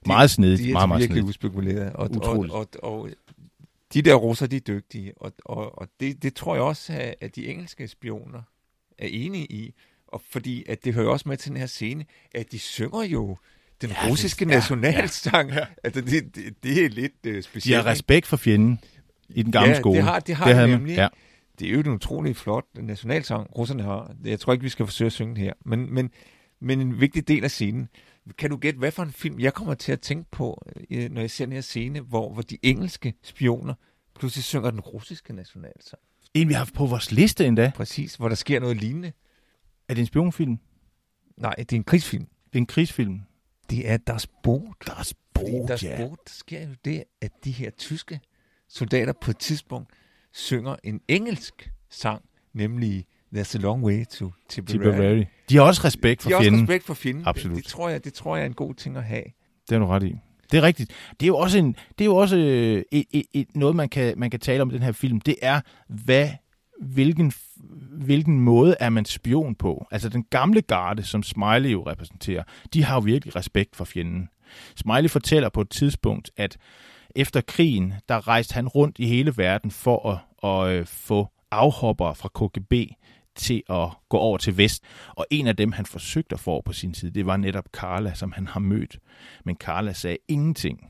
Meget 0.06 0.30
snedigt, 0.30 0.70
er 0.70 0.74
meget, 0.74 0.90
meget 0.90 1.00
virkelig 1.00 1.22
snedigt. 1.22 1.30
uspekuleret. 1.30 1.94
Og, 1.94 2.04
og, 2.04 2.12
Utroligt. 2.16 2.54
og, 2.54 2.68
og, 2.84 3.00
og, 3.00 3.10
de 3.94 4.02
der 4.02 4.14
russer, 4.16 4.48
de 4.48 4.56
er 4.56 4.60
dygtige, 4.60 5.14
og, 5.18 5.34
og, 5.46 5.78
og 5.80 5.88
det, 6.00 6.24
det 6.24 6.36
tror 6.36 6.56
jeg 6.56 6.64
også, 6.64 7.14
at, 7.22 7.36
de 7.36 7.48
engelske 7.48 7.88
spioner 7.88 8.42
er 8.98 9.08
enige 9.08 9.46
i, 9.52 9.74
og 10.08 10.22
fordi 10.32 10.64
at 10.70 10.86
det 10.86 10.94
hører 10.94 11.10
også 11.10 11.30
med 11.30 11.38
til 11.38 11.50
den 11.52 11.58
her 11.60 11.66
scene, 11.66 12.06
at 12.36 12.52
de 12.52 12.60
synger 12.60 13.04
jo 13.04 13.38
den 13.82 13.90
Ja, 13.90 13.96
ja, 13.96 14.02
det- 14.04 14.12
russiske 14.12 14.46
ja, 14.46 14.56
nationalsang. 14.56 15.50
Ja, 15.50 15.56
ja. 15.56 15.66
Altså, 15.84 16.02
det, 16.02 16.36
det, 16.36 16.64
det 16.64 16.86
er 16.86 16.90
lidt 16.90 17.14
uh, 17.28 17.34
De 17.34 17.42
specielt. 17.42 17.76
har 17.76 17.82
ikke? 17.82 17.92
respekt 17.92 18.28
for 18.28 18.38
fjenden 18.38 18.80
i 19.30 19.44
den 19.44 19.52
gamle 19.52 19.70
ja, 19.70 19.80
skole. 19.80 19.96
det 19.98 20.04
har, 20.04 20.20
det 20.20 20.36
har 20.36 20.54
det 20.54 20.58
de 20.58 20.68
nemlig. 20.68 20.96
ja. 20.96 21.08
Det 21.60 21.68
er 21.68 21.72
jo 21.72 21.80
en 21.80 21.88
utrolig 21.88 22.36
flot 22.36 22.66
nationalsang, 22.76 23.48
russerne 23.58 23.84
har. 23.84 24.16
Jeg 24.26 24.40
tror 24.40 24.54
ikke, 24.54 24.64
vi 24.64 24.70
skal 24.70 24.86
forsøge 24.86 25.06
at 25.06 25.12
synge 25.12 25.36
det 25.36 25.44
her. 25.44 25.54
Men, 25.66 25.94
men, 25.94 26.10
men 26.60 26.82
en 26.82 27.02
vigtig 27.02 27.28
del 27.28 27.44
af 27.44 27.52
scenen. 27.52 27.90
Kan 28.38 28.50
du 28.50 28.58
gætte, 28.58 28.80
hvad 28.80 28.92
for 28.92 29.04
en 29.04 29.12
film 29.12 29.40
jeg 29.40 29.54
kommer 29.54 29.74
til 29.74 29.92
at 29.92 30.02
tænke 30.02 30.32
på, 30.32 30.66
øh, 30.90 31.12
når 31.12 31.22
jeg 31.22 31.32
ser 31.32 31.46
den 31.46 31.54
her 31.54 31.62
scene, 31.62 32.00
hvor, 32.00 32.34
hvor 32.34 32.42
de 32.42 32.58
engelske 32.62 33.14
spioner 33.24 33.74
pludselig 34.16 34.44
synger 34.44 34.72
den 34.72 34.80
russiske 34.80 35.34
nationalsang? 35.34 36.02
En, 36.34 36.48
vi 36.48 36.54
har 36.54 36.60
haft 36.60 36.74
på 36.74 36.86
vores 36.86 37.12
liste 37.12 37.46
endda. 37.46 37.72
Præcis, 37.76 38.16
hvor 38.16 38.28
der 38.30 38.36
sker 38.36 38.60
noget 38.60 38.78
lignende. 38.78 39.14
Er 39.90 39.94
det 39.94 40.02
en 40.02 40.08
spionfilm? 40.08 40.58
Nej, 41.38 41.56
det 41.58 41.74
er 41.74 41.76
en 41.76 41.84
krigsfilm. 41.84 42.26
Det 42.26 42.56
er 42.56 42.58
en 42.58 42.66
krigsfilm. 42.66 43.22
Det 43.70 43.90
er 43.90 43.98
Das 43.98 44.28
Boot. 44.44 44.88
Das 44.88 45.14
Fordi 45.38 45.52
Boot, 45.52 45.70
Das 45.70 45.84
ja. 45.84 45.98
Boot, 45.98 46.20
der 46.26 46.32
sker 46.32 46.68
jo 46.68 46.76
det, 46.86 47.04
at 47.22 47.32
de 47.44 47.52
her 47.52 47.70
tyske 47.70 48.20
soldater 48.68 49.14
på 49.14 49.32
et 49.32 49.38
tidspunkt 49.38 49.90
synger 50.32 50.76
en 50.84 51.02
engelsk 51.08 51.72
sang, 51.90 52.26
nemlig 52.54 53.06
There's 53.36 53.56
a 53.56 53.60
Long 53.60 53.86
Way 53.86 54.06
to 54.06 54.32
Tipperary. 54.50 54.92
Tipperary. 54.92 55.26
De 55.50 55.56
har 55.56 55.64
også 55.64 55.82
respekt 55.84 56.22
for 56.22 56.30
De 56.30 56.34
har 56.34 56.38
også 56.38 56.50
fjenden. 56.50 56.62
respekt 56.62 56.86
for 56.86 56.94
fjenden. 56.94 57.24
Absolut. 57.28 57.56
Det, 57.58 57.64
det, 57.64 57.72
tror 57.72 57.90
jeg, 57.90 58.06
det 58.06 58.14
tror 58.14 58.36
jeg 58.36 58.44
er 58.44 58.48
en 58.48 58.54
god 58.54 58.74
ting 58.74 58.98
at 58.98 59.04
have. 59.04 59.24
Det 59.70 59.76
er 59.76 59.80
du 59.80 59.86
ret 59.86 60.04
i. 60.04 60.16
Det 60.52 60.58
er 60.58 60.62
rigtigt. 60.62 60.92
Det 61.20 61.26
er 61.26 61.28
jo 61.28 61.38
også, 61.38 61.58
en, 61.58 61.76
det 61.98 62.02
er 62.02 62.06
jo 62.06 62.16
også 62.16 62.38
øh, 62.38 62.84
et, 62.92 63.06
et, 63.12 63.26
et, 63.34 63.56
noget, 63.56 63.76
man 63.76 63.90
kan, 63.90 64.14
man 64.18 64.30
kan 64.30 64.40
tale 64.40 64.62
om 64.62 64.70
i 64.70 64.74
den 64.74 64.82
her 64.82 64.92
film. 64.92 65.22
Det 65.22 65.36
er, 65.42 65.62
hvad, 65.88 66.30
hvilken, 66.82 67.34
hvilken 67.92 68.40
måde 68.40 68.76
er 68.80 68.90
man 68.90 69.06
spion 69.06 69.56
på? 69.56 69.88
Altså 69.92 70.10
den 70.10 70.26
gamle 70.30 70.62
garde, 70.62 71.04
som 71.04 71.24
Smiley 71.24 71.72
jo 71.72 71.84
repræsenterer, 71.88 72.44
de 72.74 72.84
har 72.84 72.96
jo 72.96 73.02
virkelig 73.02 73.36
respekt 73.36 73.76
for 73.76 73.86
fjenden. 73.86 74.30
Smiley 74.76 75.10
fortæller 75.10 75.50
på 75.50 75.62
et 75.62 75.70
tidspunkt, 75.70 76.32
at 76.38 76.58
efter 77.16 77.42
krigen, 77.42 77.94
der 78.10 78.28
rejste 78.28 78.54
han 78.54 78.68
rundt 78.68 79.00
i 79.00 79.08
hele 79.08 79.34
verden 79.38 79.72
for 79.72 80.10
at, 80.44 80.50
at 80.50 80.80
øh, 80.80 80.86
få 80.86 81.28
afhoppere 81.52 82.16
fra 82.16 82.30
KGB 82.30 82.74
til 83.36 83.64
at 83.70 83.90
gå 84.10 84.18
over 84.18 84.38
til 84.38 84.58
vest. 84.58 84.84
Og 85.10 85.26
en 85.32 85.48
af 85.48 85.56
dem, 85.56 85.72
han 85.72 85.86
forsøgte 85.86 86.34
at 86.34 86.40
få 86.40 86.52
over 86.52 86.62
på 86.62 86.74
sin 86.74 86.94
side, 86.94 87.12
det 87.12 87.26
var 87.26 87.38
netop 87.38 87.66
Carla, 87.74 88.14
som 88.14 88.32
han 88.32 88.48
har 88.48 88.60
mødt. 88.60 89.00
Men 89.46 89.56
Carla 89.56 89.94
sagde 89.94 90.18
ingenting. 90.28 90.88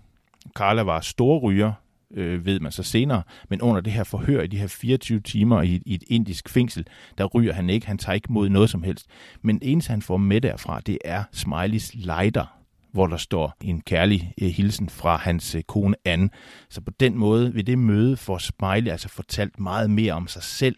Carla 0.55 0.81
var 0.81 1.00
stor 1.00 1.39
ryger, 1.39 1.73
øh, 2.13 2.45
ved 2.45 2.59
man 2.59 2.71
så 2.71 2.83
senere, 2.83 3.23
men 3.50 3.62
under 3.62 3.81
det 3.81 3.93
her 3.93 4.03
forhør 4.03 4.41
i 4.41 4.47
de 4.47 4.57
her 4.57 4.67
24 4.67 5.19
timer 5.19 5.62
i, 5.62 5.81
i 5.85 5.93
et 5.93 6.03
indisk 6.07 6.50
fængsel, 6.50 6.88
der 7.17 7.25
ryger 7.25 7.53
han 7.53 7.69
ikke, 7.69 7.88
han 7.88 7.97
tager 7.97 8.13
ikke 8.13 8.33
mod 8.33 8.50
noget 8.50 8.69
som 8.69 8.83
helst. 8.83 9.07
Men 9.41 9.59
det 9.59 9.71
eneste, 9.71 9.89
han 9.89 10.01
får 10.01 10.17
med 10.17 10.41
derfra, 10.41 10.79
det 10.79 10.97
er 11.05 11.23
Smileys 11.31 11.93
lighter, 11.93 12.59
hvor 12.91 13.07
der 13.07 13.17
står 13.17 13.53
en 13.62 13.81
kærlig 13.81 14.33
øh, 14.41 14.50
hilsen 14.50 14.89
fra 14.89 15.17
hans 15.17 15.55
øh, 15.55 15.63
kone 15.63 15.95
Anne. 16.05 16.29
Så 16.69 16.81
på 16.81 16.91
den 17.00 17.17
måde, 17.17 17.53
ved 17.55 17.63
det 17.63 17.77
møde, 17.79 18.17
får 18.17 18.38
Smiley 18.38 18.91
altså 18.91 19.09
fortalt 19.09 19.59
meget 19.59 19.89
mere 19.89 20.13
om 20.13 20.27
sig 20.27 20.43
selv, 20.43 20.75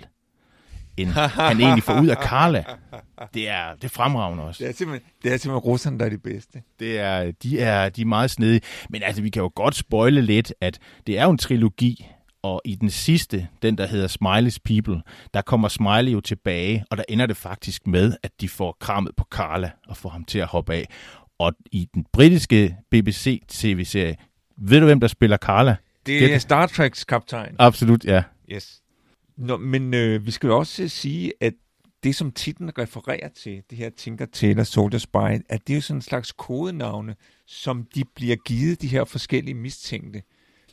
end 0.98 1.10
han 1.10 1.62
egentlig 1.62 1.84
får 1.84 2.02
ud 2.02 2.08
af 2.08 2.16
Carla. 2.16 2.64
Det 3.34 3.50
er, 3.50 3.76
det 3.76 3.84
er 3.84 3.90
fremragende 3.90 4.44
også. 4.44 4.64
Det 4.64 4.70
er 4.70 4.74
simpelthen, 4.74 5.12
det 5.24 5.34
er 5.34 5.38
simpelthen 5.38 5.58
russerne, 5.72 6.00
der 6.00 6.06
er 6.06 6.10
de 6.10 6.18
bedste. 6.18 6.62
Det 6.80 7.00
er, 7.00 7.32
de, 7.32 7.60
er, 7.60 7.90
de 7.90 8.02
er 8.02 8.06
meget 8.06 8.32
snedige. 8.32 8.62
Men 8.90 9.04
altså, 9.04 9.22
vi 9.22 9.30
kan 9.30 9.42
jo 9.42 9.52
godt 9.56 9.76
spoile 9.76 10.22
lidt, 10.22 10.54
at 10.62 10.80
det 11.08 11.20
er 11.20 11.24
jo 11.24 11.30
en 11.30 11.38
trilogi, 11.38 12.08
og 12.44 12.62
i 12.66 12.76
den 12.76 12.90
sidste, 12.90 13.48
den 13.62 13.78
der 13.78 13.88
hedder 13.88 14.08
Smiley's 14.08 14.58
People, 14.66 15.02
der 15.34 15.42
kommer 15.42 15.68
Smiley 15.68 16.14
jo 16.14 16.22
tilbage, 16.22 16.86
og 16.92 16.98
der 16.98 17.04
ender 17.10 17.26
det 17.26 17.38
faktisk 17.38 17.88
med, 17.88 18.14
at 18.24 18.32
de 18.42 18.50
får 18.50 18.78
krammet 18.80 19.16
på 19.18 19.28
Carla 19.32 19.72
og 19.88 19.98
får 19.98 20.10
ham 20.10 20.24
til 20.24 20.40
at 20.40 20.48
hoppe 20.48 20.74
af. 20.74 20.88
Og 21.40 21.54
i 21.72 21.88
den 21.94 22.06
britiske 22.14 22.78
BBC-tv-serie, 22.92 24.16
ved 24.58 24.80
du 24.80 24.86
hvem 24.86 25.00
der 25.00 25.08
spiller 25.08 25.38
Carla? 25.38 25.76
Det 26.06 26.20
Gæt 26.20 26.32
er. 26.32 26.38
Star 26.38 26.66
Treks 26.68 27.04
kaptajn. 27.04 27.56
Absolut, 27.60 28.06
ja. 28.06 28.24
Yes. 28.52 28.82
Nå, 29.38 29.58
men 29.58 29.94
øh, 29.94 30.26
vi 30.26 30.32
skal 30.32 30.48
jo 30.48 30.58
også 30.58 30.84
øh, 30.84 30.90
sige, 30.90 31.34
at 31.42 31.54
det, 32.04 32.16
som 32.16 32.32
titlen 32.32 32.78
refererer 32.78 33.30
til, 33.30 33.64
det 33.70 33.78
her 33.78 33.90
Tinker 33.90 34.26
Tailor 34.26 34.64
Soldier 34.64 35.00
Spy, 35.00 35.18
at 35.50 35.68
det 35.68 35.74
er 35.74 35.76
jo 35.76 35.82
sådan 35.82 35.98
en 35.98 36.02
slags 36.02 36.32
kodenavne, 36.32 37.16
som 37.46 37.88
de 37.96 38.04
bliver 38.16 38.36
givet, 38.36 38.82
de 38.82 38.88
her 38.88 39.04
forskellige 39.04 39.56
mistænkte. 39.56 40.24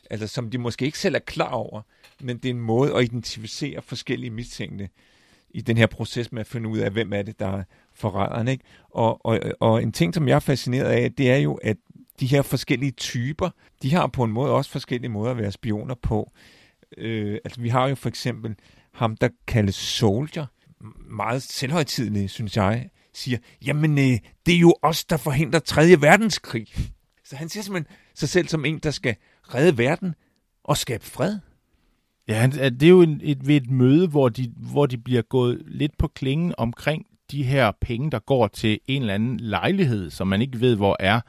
Altså, 0.09 0.27
som 0.27 0.49
de 0.49 0.57
måske 0.57 0.85
ikke 0.85 0.99
selv 0.99 1.15
er 1.15 1.19
klar 1.19 1.51
over, 1.51 1.81
men 2.21 2.37
det 2.37 2.45
er 2.45 2.53
en 2.53 2.59
måde 2.59 2.95
at 2.95 3.03
identificere 3.03 3.81
forskellige 3.81 4.31
mistænkte 4.31 4.89
i 5.49 5.61
den 5.61 5.77
her 5.77 5.87
proces 5.87 6.31
med 6.31 6.41
at 6.41 6.47
finde 6.47 6.69
ud 6.69 6.77
af, 6.77 6.91
hvem 6.91 7.13
er 7.13 7.21
det, 7.21 7.39
der 7.39 7.47
er 7.47 7.63
forræderen. 7.93 8.47
Ikke? 8.47 8.63
Og, 8.89 9.25
og, 9.25 9.39
og 9.59 9.83
en 9.83 9.91
ting, 9.91 10.13
som 10.13 10.27
jeg 10.27 10.35
er 10.35 10.39
fascineret 10.39 10.89
af, 10.89 11.11
det 11.11 11.31
er 11.31 11.37
jo, 11.37 11.53
at 11.53 11.77
de 12.19 12.25
her 12.25 12.41
forskellige 12.41 12.91
typer, 12.91 13.49
de 13.81 13.93
har 13.93 14.07
på 14.07 14.23
en 14.23 14.31
måde 14.31 14.51
også 14.51 14.71
forskellige 14.71 15.11
måder 15.11 15.31
at 15.31 15.37
være 15.37 15.51
spioner 15.51 15.95
på. 15.95 16.31
Øh, 16.97 17.37
altså, 17.45 17.61
vi 17.61 17.69
har 17.69 17.87
jo 17.87 17.95
for 17.95 18.09
eksempel 18.09 18.55
ham, 18.93 19.17
der 19.17 19.29
kaldes 19.47 19.75
Soldier, 19.75 20.45
meget 21.09 21.41
selvhøjtidlig, 21.41 22.29
synes 22.29 22.57
jeg, 22.57 22.89
siger, 23.13 23.37
jamen, 23.65 23.97
øh, 23.97 24.19
det 24.45 24.55
er 24.55 24.59
jo 24.59 24.75
os, 24.81 25.05
der 25.05 25.17
forhindrer 25.17 25.59
3. 25.59 26.01
verdenskrig. 26.01 26.67
Så 27.25 27.35
han 27.35 27.49
ser 27.49 27.61
simpelthen 27.61 27.95
sig 28.15 28.29
selv 28.29 28.47
som 28.47 28.65
en, 28.65 28.79
der 28.79 28.91
skal 28.91 29.15
redde 29.41 29.77
verden 29.77 30.15
og 30.63 30.77
skabe 30.77 31.05
fred. 31.05 31.37
Ja, 32.27 32.33
han- 32.39 32.59
øh, 32.59 32.71
det 32.71 32.83
er 32.83 32.89
jo 32.89 33.01
en, 33.01 33.21
et, 33.23 33.47
ved 33.47 33.55
et 33.55 33.69
møde, 33.69 34.07
hvor 34.07 34.29
de, 34.29 34.53
hvor 34.57 34.85
de 34.85 34.97
bliver 34.97 35.21
gået 35.21 35.61
lidt 35.65 35.97
på 35.97 36.07
klingen 36.07 36.53
omkring 36.57 37.05
de 37.31 37.43
her 37.43 37.71
penge, 37.81 38.11
der 38.11 38.19
går 38.19 38.47
til 38.47 38.79
en 38.87 39.01
eller 39.01 39.13
anden 39.13 39.39
lejlighed, 39.39 40.09
som 40.09 40.27
man 40.27 40.41
ikke 40.41 40.59
ved, 40.61 40.75
hvor 40.75 40.97
er. 40.99 41.21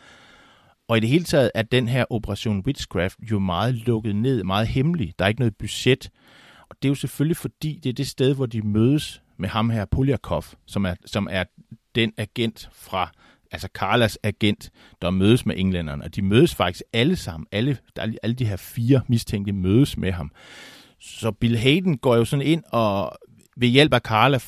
Og 0.89 0.97
i 0.97 1.01
det 1.01 1.09
hele 1.09 1.25
taget 1.25 1.51
er 1.55 1.63
den 1.63 1.89
her 1.89 2.05
Operation 2.11 2.63
Witchcraft 2.67 3.19
jo 3.31 3.39
meget 3.39 3.75
lukket 3.75 4.17
ned, 4.17 4.45
meget 4.45 4.69
hemmelig. 4.69 5.15
Der 5.19 5.25
er 5.25 5.29
ikke 5.29 5.41
noget 5.41 5.57
budget. 5.57 6.11
Og 6.69 6.77
det 6.83 6.89
er 6.89 6.91
jo 6.91 6.95
selvfølgelig 6.95 7.37
fordi, 7.37 7.81
det 7.83 7.89
er 7.89 7.93
det 7.93 8.07
sted, 8.07 8.35
hvor 8.35 8.47
de 8.47 8.63
mødes 8.63 9.23
med 9.37 9.49
ham 9.49 9.71
her, 9.71 9.85
Poljakov, 9.85 10.45
som 10.67 10.85
er, 10.85 10.95
som 11.07 11.29
er 11.31 11.45
den 11.95 12.13
agent 12.17 12.69
fra, 12.73 13.11
altså 13.51 13.69
Carlas 13.75 14.19
agent, 14.23 14.71
der 15.03 15.11
mødes 15.11 15.47
med 15.47 15.55
englænderne. 15.59 16.05
Og 16.05 16.15
de 16.15 16.23
mødes 16.23 16.55
faktisk 16.55 16.83
alle 16.93 17.17
sammen. 17.17 17.47
Alle, 17.53 17.79
der 17.97 18.13
alle 18.23 18.37
de 18.37 18.47
her 18.47 18.57
fire 18.57 19.01
mistænkte 19.09 19.53
mødes 19.53 19.97
med 19.97 20.13
ham. 20.13 20.33
Så 21.01 21.31
Bill 21.31 21.57
Hayden 21.57 21.99
går 21.99 22.17
jo 22.17 22.25
sådan 22.25 22.47
ind 22.47 22.63
og 22.73 23.19
ved 23.57 23.69
hjælp 23.69 23.95
af 23.95 24.01
Carla 24.01 24.39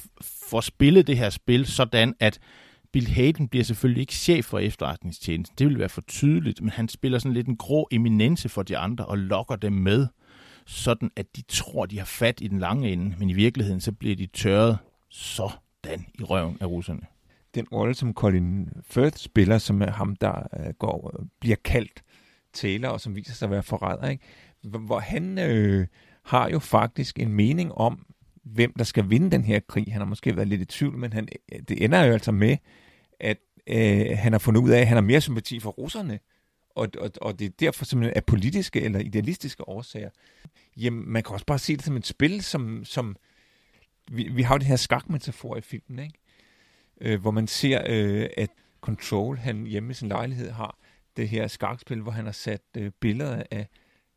får 0.51 0.61
spillet 0.61 1.07
det 1.07 1.19
her 1.19 1.31
spil, 1.31 1.67
sådan 1.67 2.15
at 2.21 2.39
Bill 2.97 3.09
Hayden 3.09 3.49
bliver 3.49 3.65
selvfølgelig 3.65 4.01
ikke 4.01 4.15
chef 4.15 4.45
for 4.45 4.59
efterretningstjenesten. 4.59 5.55
Det 5.59 5.67
vil 5.67 5.79
være 5.79 5.89
for 5.89 6.01
tydeligt, 6.01 6.61
men 6.61 6.71
han 6.71 6.89
spiller 6.89 7.19
sådan 7.19 7.33
lidt 7.33 7.47
en 7.47 7.57
grå 7.57 7.89
eminence 7.91 8.49
for 8.49 8.63
de 8.63 8.79
andre 8.79 9.07
og 9.07 9.19
lokker 9.19 9.57
dem 9.57 9.73
med, 9.73 10.07
sådan 10.67 11.11
at 11.17 11.37
de 11.37 11.43
tror, 11.43 11.87
de 11.87 11.99
har 11.99 12.05
fat 12.05 12.41
i 12.41 12.49
den 12.49 12.59
lange 12.59 12.93
ende, 12.93 13.15
men 13.19 13.31
i 13.31 13.33
virkeligheden 13.33 13.81
så 13.81 13.93
bliver 13.93 14.17
de 14.17 14.27
tørret 14.27 14.79
sådan 15.11 16.07
i 16.19 16.23
røven 16.23 16.57
af 16.61 16.67
russerne. 16.67 17.01
Den 17.55 17.67
rolle, 17.73 17.95
som 17.95 18.15
Colin 18.15 18.69
Firth 18.91 19.17
spiller, 19.17 19.59
som 19.59 19.83
er 19.83 19.91
ham, 19.91 20.17
der 20.17 20.47
øh, 20.61 20.73
går, 20.79 21.25
bliver 21.41 21.57
kaldt 21.65 22.03
Taylor, 22.53 22.89
og 22.89 23.01
som 23.01 23.17
viser 23.17 23.35
sig 23.35 23.47
at 23.47 23.51
være 23.51 23.63
forræder, 23.63 24.09
ikke? 24.09 24.25
Hvor 24.63 24.79
hvor 24.79 24.99
han 24.99 25.39
øh, 25.39 25.87
har 26.25 26.49
jo 26.49 26.59
faktisk 26.59 27.19
en 27.19 27.33
mening 27.33 27.73
om, 27.73 28.07
hvem 28.43 28.73
der 28.79 28.85
skal 28.85 29.11
vinde 29.11 29.31
den 29.31 29.45
her 29.45 29.61
krig. 29.69 29.87
Han 29.91 30.01
har 30.01 30.07
måske 30.07 30.37
været 30.37 30.49
lidt 30.49 30.61
i 30.61 30.65
tvivl, 30.65 30.99
men 30.99 31.13
han, 31.13 31.29
øh, 31.53 31.59
det 31.69 31.85
ender 31.85 32.05
jo 32.05 32.13
altså 32.13 32.33
med, 32.33 32.57
at 33.21 33.39
øh, 33.67 34.19
han 34.19 34.33
har 34.33 34.39
fundet 34.39 34.61
ud 34.61 34.71
af, 34.71 34.81
at 34.81 34.87
han 34.87 34.97
har 34.97 35.03
mere 35.03 35.21
sympati 35.21 35.61
for 35.61 35.71
russerne, 35.71 36.19
og, 36.71 36.89
og, 36.99 37.11
og 37.21 37.39
det 37.39 37.45
er 37.45 37.51
derfor 37.61 37.85
simpelthen 37.85 38.17
af 38.17 38.25
politiske 38.25 38.81
eller 38.81 39.01
idealistiske 39.01 39.69
årsager. 39.69 40.11
Jamen, 40.77 41.09
man 41.09 41.23
kan 41.23 41.33
også 41.33 41.47
bare 41.47 41.59
se 41.59 41.77
det 41.77 41.85
som 41.85 41.97
et 41.97 42.07
spil, 42.07 42.43
som, 42.43 42.85
som 42.85 43.17
vi, 44.11 44.29
vi 44.29 44.43
har 44.43 44.55
jo 44.55 44.59
det 44.59 44.67
her 44.67 44.77
skakmetafor 44.77 45.57
i 45.57 45.61
filmen, 45.61 45.99
ikke? 45.99 46.19
Øh, 47.01 47.21
hvor 47.21 47.31
man 47.31 47.47
ser, 47.47 47.83
øh, 47.87 48.29
at 48.37 48.51
Control, 48.81 49.37
han 49.37 49.67
hjemme 49.67 49.91
i 49.91 49.95
sin 49.95 50.09
lejlighed, 50.09 50.51
har 50.51 50.79
det 51.17 51.29
her 51.29 51.47
skakspil, 51.47 52.01
hvor 52.01 52.13
han 52.13 52.25
har 52.25 52.33
sat 52.33 52.63
øh, 52.77 52.91
billeder 53.01 53.43
af, 53.51 53.69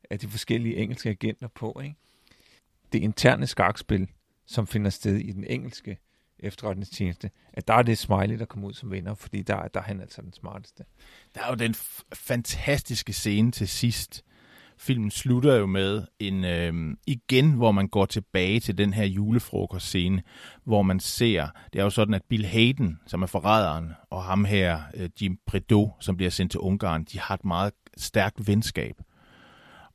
af 0.10 0.20
de 0.20 0.28
forskellige 0.28 0.76
engelske 0.76 1.10
agenter 1.10 1.48
på. 1.48 1.82
Ikke? 1.84 1.96
Det 2.94 3.00
interne 3.00 3.48
skakspil, 3.48 4.10
som 4.46 4.68
finder 4.68 4.90
sted 4.90 5.16
i 5.16 5.32
den 5.32 5.44
engelske 5.44 5.98
efterretningstjeneste, 6.40 7.30
at 7.54 7.68
der 7.68 7.74
er 7.74 7.82
det 7.82 7.98
Smiley, 7.98 8.40
der 8.40 8.46
kommer 8.46 8.68
ud 8.68 8.74
som 8.74 8.92
vinder, 8.92 9.14
fordi 9.14 9.42
der, 9.42 9.68
der 9.68 9.80
er 9.80 9.84
han 9.84 10.02
altså 10.02 10.22
den 10.22 10.34
smarteste. 10.34 10.84
Der 11.36 11.42
er 11.42 11.50
jo 11.50 11.56
den 11.56 11.72
f- 11.72 12.02
fantastiske 12.14 13.14
scene 13.14 13.52
til 13.52 13.68
sidst, 13.68 14.24
Filmen 14.82 15.12
slutter 15.12 15.56
jo 15.56 15.66
med 15.66 16.04
en 16.20 16.44
øh, 16.44 16.98
igen, 17.08 17.52
hvor 17.54 17.72
man 17.72 17.88
går 17.88 18.06
tilbage 18.06 18.60
til 18.60 18.78
den 18.78 18.94
her 18.94 19.06
julefrokostscene, 19.06 20.24
hvor 20.64 20.82
man 20.82 21.00
ser, 21.00 21.48
det 21.74 21.80
er 21.80 21.84
jo 21.84 21.90
sådan, 21.90 22.14
at 22.14 22.24
Bill 22.30 22.46
Hayden, 22.46 23.00
som 23.08 23.22
er 23.22 23.28
forræderen, 23.28 23.92
og 24.10 24.24
ham 24.24 24.46
her, 24.46 24.82
øh, 24.94 25.10
Jim 25.22 25.38
Prideaux, 25.48 25.92
som 26.00 26.18
bliver 26.18 26.30
sendt 26.30 26.52
til 26.52 26.60
Ungarn, 26.60 27.04
de 27.04 27.20
har 27.20 27.36
et 27.36 27.46
meget 27.46 27.74
stærkt 27.98 28.48
venskab. 28.48 28.96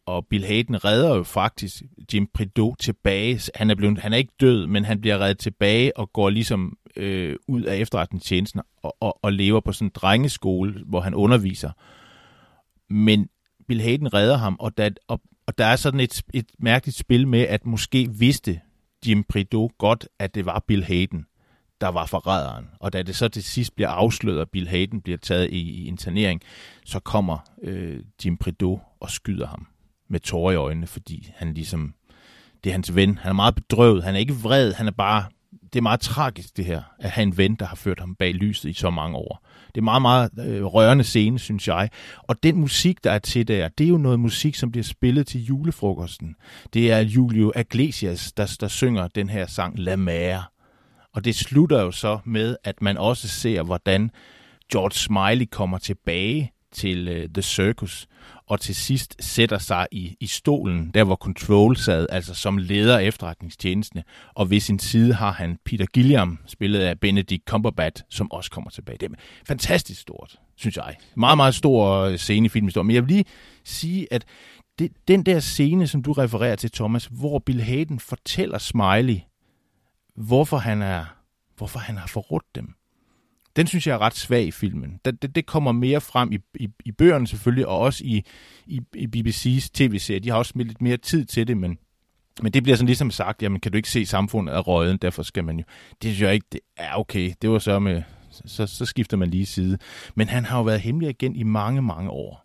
Og 0.07 0.27
Bill 0.27 0.45
Hayden 0.45 0.85
redder 0.85 1.17
jo 1.17 1.23
faktisk 1.23 1.83
Jim 2.15 2.27
Prideaux 2.35 2.77
tilbage. 2.79 3.41
Han 3.55 3.71
er, 3.71 3.75
blevet, 3.75 3.99
han 3.99 4.13
er 4.13 4.17
ikke 4.17 4.33
død, 4.41 4.67
men 4.67 4.85
han 4.85 5.01
bliver 5.01 5.19
reddet 5.19 5.39
tilbage 5.39 5.97
og 5.97 6.13
går 6.13 6.31
ligesom 6.31 6.79
øh, 6.97 7.37
ud 7.49 7.63
af 7.63 7.77
efterretningstjenesten 7.77 8.61
og, 8.83 8.97
og, 9.01 9.19
og 9.23 9.33
lever 9.33 9.61
på 9.61 9.73
sådan 9.73 9.87
en 9.87 9.93
drengeskole, 9.95 10.83
hvor 10.87 11.01
han 11.01 11.15
underviser. 11.15 11.71
Men 12.91 13.29
Bill 13.69 13.81
Hayden 13.81 14.15
redder 14.15 14.37
ham, 14.37 14.57
og 14.61 14.77
der, 14.77 14.91
og, 15.09 15.21
og 15.47 15.59
der 15.59 15.65
er 15.65 15.77
sådan 15.77 16.01
et, 16.01 16.23
et 16.35 16.47
mærkeligt 16.59 16.99
spil 16.99 17.29
med, 17.29 17.41
at 17.41 17.67
måske 17.67 18.11
vidste 18.11 18.61
Jim 19.07 19.25
Prideaux 19.25 19.73
godt, 19.79 20.09
at 20.19 20.35
det 20.35 20.47
var 20.47 20.65
Bill 20.67 20.85
Hayden, 20.85 21.27
der 21.81 21.89
var 21.89 22.07
forræderen. 22.07 22.67
Og 22.81 22.93
da 22.93 23.03
det 23.03 23.17
så 23.17 23.29
til 23.29 23.43
sidst 23.43 23.75
bliver 23.75 23.89
afsløret, 23.89 24.41
og 24.41 24.51
Bill 24.51 24.69
Hayden 24.69 25.03
bliver 25.03 25.19
taget 25.19 25.51
i, 25.51 25.59
i 25.59 25.87
internering, 25.87 26.41
så 26.85 27.01
kommer 27.01 27.39
øh, 27.63 28.01
Jim 28.25 28.37
Prideaux 28.37 28.81
og 29.01 29.11
skyder 29.11 29.47
ham 29.47 29.67
med 30.15 30.21
tårer 30.21 30.53
i 30.53 30.57
øjnene, 30.57 30.87
fordi 30.87 31.33
han 31.37 31.55
ligesom, 31.55 31.95
det 32.65 32.71
er 32.71 32.75
hans 32.75 32.95
ven. 32.95 33.19
Han 33.19 33.29
er 33.31 33.35
meget 33.35 33.55
bedrøvet. 33.55 34.05
Han 34.05 34.15
er 34.15 34.19
ikke 34.19 34.35
vred, 34.35 34.73
han 34.73 34.87
er 34.87 34.91
bare, 34.91 35.25
det 35.73 35.77
er 35.77 35.83
meget 35.83 36.01
tragisk 36.01 36.57
det 36.57 36.65
her, 36.65 36.83
at 36.99 37.11
have 37.11 37.23
en 37.23 37.37
ven, 37.39 37.55
der 37.55 37.67
har 37.67 37.77
ført 37.77 38.01
ham 38.01 38.15
bag 38.15 38.35
lyset 38.35 38.71
i 38.71 38.73
så 38.73 38.91
mange 38.91 39.17
år. 39.17 39.47
Det 39.75 39.81
er 39.81 39.85
meget, 39.85 40.03
meget 40.03 40.31
øh, 40.47 40.65
rørende 40.65 41.05
scene, 41.05 41.39
synes 41.39 41.69
jeg. 41.69 41.91
Og 42.23 42.43
den 42.43 42.57
musik, 42.57 43.05
der 43.05 43.11
er 43.11 43.19
til 43.19 43.49
der, 43.49 43.69
det 43.69 43.85
er 43.85 43.89
jo 43.89 43.99
noget 43.99 44.21
musik, 44.21 44.55
som 44.55 44.71
bliver 44.71 44.85
spillet 44.85 45.27
til 45.27 45.45
julefrokosten. 45.45 46.35
Det 46.75 46.93
er 46.93 46.99
Julio 46.99 47.53
Iglesias, 47.57 48.33
der, 48.33 48.57
der 48.61 48.69
synger 48.69 49.09
den 49.09 49.29
her 49.29 49.47
sang 49.47 49.79
La 49.79 49.97
Mare. 49.97 50.43
Og 51.15 51.25
det 51.25 51.35
slutter 51.35 51.83
jo 51.83 51.91
så 51.91 52.19
med, 52.25 52.57
at 52.65 52.83
man 52.83 52.97
også 52.97 53.29
ser, 53.29 53.63
hvordan 53.63 54.11
George 54.73 54.95
Smiley 54.95 55.47
kommer 55.51 55.79
tilbage 55.79 56.53
til 56.73 57.09
uh, 57.09 57.31
The 57.35 57.43
Circus, 57.43 58.07
og 58.47 58.61
til 58.61 58.75
sidst 58.75 59.17
sætter 59.21 59.59
sig 59.59 59.87
i, 59.91 60.17
i 60.21 60.27
stolen, 60.27 60.91
der 60.95 61.05
hvor 61.05 61.17
Control 61.17 61.77
sad, 61.77 62.07
altså 62.11 62.35
som 62.35 62.59
leder 62.59 62.99
af 62.99 63.05
efterretningstjenestene, 63.05 64.05
og 64.35 64.51
ved 64.51 64.61
sin 64.61 64.79
side 64.79 65.15
har 65.15 65.33
han 65.33 65.59
Peter 65.65 65.87
Gilliam, 65.87 66.39
spillet 66.47 66.81
af 66.81 67.01
Benedict 67.01 67.45
Cumberbatch, 67.45 68.05
som 68.11 68.33
også 68.33 68.51
kommer 68.51 68.71
tilbage. 68.71 68.99
Det 68.99 69.11
er 69.13 69.15
fantastisk 69.47 70.01
stort, 70.01 70.37
synes 70.57 70.77
jeg. 70.77 70.97
Meget, 71.17 71.37
meget 71.37 71.55
stor 71.55 71.99
øh, 72.01 72.17
scene 72.19 72.47
i 72.47 72.49
filmhistorien. 72.49 72.87
Men 72.87 72.95
jeg 72.95 73.03
vil 73.03 73.11
lige 73.11 73.25
sige, 73.65 74.07
at 74.11 74.25
det, 74.79 74.93
den 75.09 75.27
der 75.27 75.41
scene, 75.41 75.87
som 75.87 76.03
du 76.03 76.13
refererer 76.13 76.57
til, 76.57 76.71
Thomas, 76.71 77.07
hvor 77.07 77.39
Bill 77.39 77.61
Hayden 77.61 78.01
fortæller 78.01 78.59
Smiley, 78.59 79.19
hvorfor 80.17 80.57
han 80.57 80.83
er 80.83 81.05
hvorfor 81.57 81.79
han 81.79 81.97
har 81.97 82.07
forrådt 82.07 82.55
dem 82.55 82.75
den 83.57 83.67
synes 83.67 83.87
jeg 83.87 83.95
er 83.95 83.99
ret 83.99 84.15
svag 84.15 84.47
i 84.47 84.51
filmen. 84.51 85.01
Det, 85.05 85.23
det, 85.23 85.35
det 85.35 85.47
kommer 85.47 85.73
mere 85.73 86.01
frem 86.01 86.33
i, 86.33 86.39
i, 86.55 86.69
i 86.85 86.93
bøgerne 86.93 87.27
selvfølgelig, 87.27 87.67
og 87.67 87.79
også 87.79 88.05
i, 88.05 88.25
i, 88.67 88.81
i 88.95 89.07
BBC's 89.07 89.69
tv-serie. 89.75 90.21
De 90.21 90.31
har 90.31 90.37
også 90.37 90.53
lidt 90.57 90.83
mere 90.83 90.97
tid 90.97 91.25
til 91.25 91.47
det, 91.47 91.57
men, 91.57 91.79
men 92.43 92.53
det 92.53 92.63
bliver 92.63 92.77
sådan 92.77 92.87
ligesom 92.87 93.11
sagt, 93.11 93.43
jamen 93.43 93.61
kan 93.61 93.73
du 93.73 93.77
ikke 93.77 93.91
se 93.91 94.07
samfundet 94.07 94.53
af 94.53 94.67
røden, 94.67 94.97
derfor 94.97 95.23
skal 95.23 95.45
man 95.45 95.59
jo... 95.59 95.65
Det 96.03 96.11
synes 96.11 96.21
jeg 96.21 96.35
ikke, 96.35 96.47
det 96.53 96.61
er 96.77 96.95
okay. 96.95 97.33
Det 97.43 97.51
var 97.51 97.59
så 97.59 97.79
med... 97.79 98.03
Så, 98.47 98.67
så 98.67 98.85
skifter 98.85 99.17
man 99.17 99.31
lige 99.31 99.47
side. 99.47 99.79
Men 100.15 100.29
han 100.29 100.45
har 100.45 100.59
jo 100.59 100.65
været 100.65 100.81
hemmelig 100.81 101.09
agent 101.09 101.37
i 101.37 101.43
mange, 101.43 101.83
mange 101.83 102.11
år. 102.11 102.45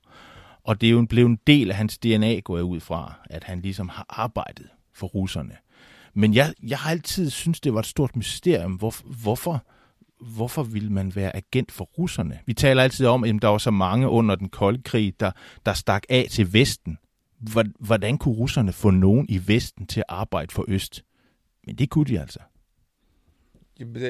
Og 0.64 0.82
det 0.82 0.88
er 0.88 0.92
jo 0.92 1.06
blevet 1.10 1.30
en 1.30 1.40
del 1.48 1.72
af 1.72 1.78
hans 1.78 1.98
DNA, 1.98 2.40
går 2.40 2.58
jeg 2.58 2.64
ud 2.64 2.80
fra, 2.80 3.14
at 3.30 3.44
han 3.44 3.60
ligesom 3.60 3.90
har 3.90 4.06
arbejdet 4.10 4.68
for 4.94 5.08
russerne. 5.08 5.56
Men 6.14 6.34
jeg, 6.34 6.54
jeg 6.64 6.78
har 6.78 6.92
altid 6.92 7.30
synes 7.30 7.60
det 7.60 7.74
var 7.74 7.80
et 7.80 7.86
stort 7.86 8.16
mysterium, 8.16 8.74
hvor, 8.74 8.96
hvorfor 9.24 9.66
hvorfor 10.20 10.64
vil 10.64 10.92
man 10.92 11.16
være 11.16 11.36
agent 11.36 11.72
for 11.72 11.86
russerne? 11.86 12.40
Vi 12.46 12.54
taler 12.54 12.84
altid 12.84 13.06
om, 13.06 13.24
at 13.24 13.36
der 13.42 13.48
var 13.48 13.58
så 13.58 13.72
mange 13.72 14.08
under 14.08 14.36
den 14.36 14.50
kolde 14.50 14.82
krig, 14.84 15.20
der, 15.20 15.32
der 15.66 15.74
stak 15.74 16.04
af 16.10 16.28
til 16.32 16.54
Vesten. 16.54 16.98
Hvordan 17.80 18.18
kunne 18.18 18.36
russerne 18.36 18.74
få 18.74 18.90
nogen 18.90 19.26
i 19.30 19.42
Vesten 19.48 19.88
til 19.88 20.00
at 20.00 20.06
arbejde 20.10 20.54
for 20.54 20.66
Øst? 20.68 21.06
Men 21.66 21.76
det 21.76 21.90
kunne 21.90 22.06
de 22.06 22.20
altså. 22.20 22.40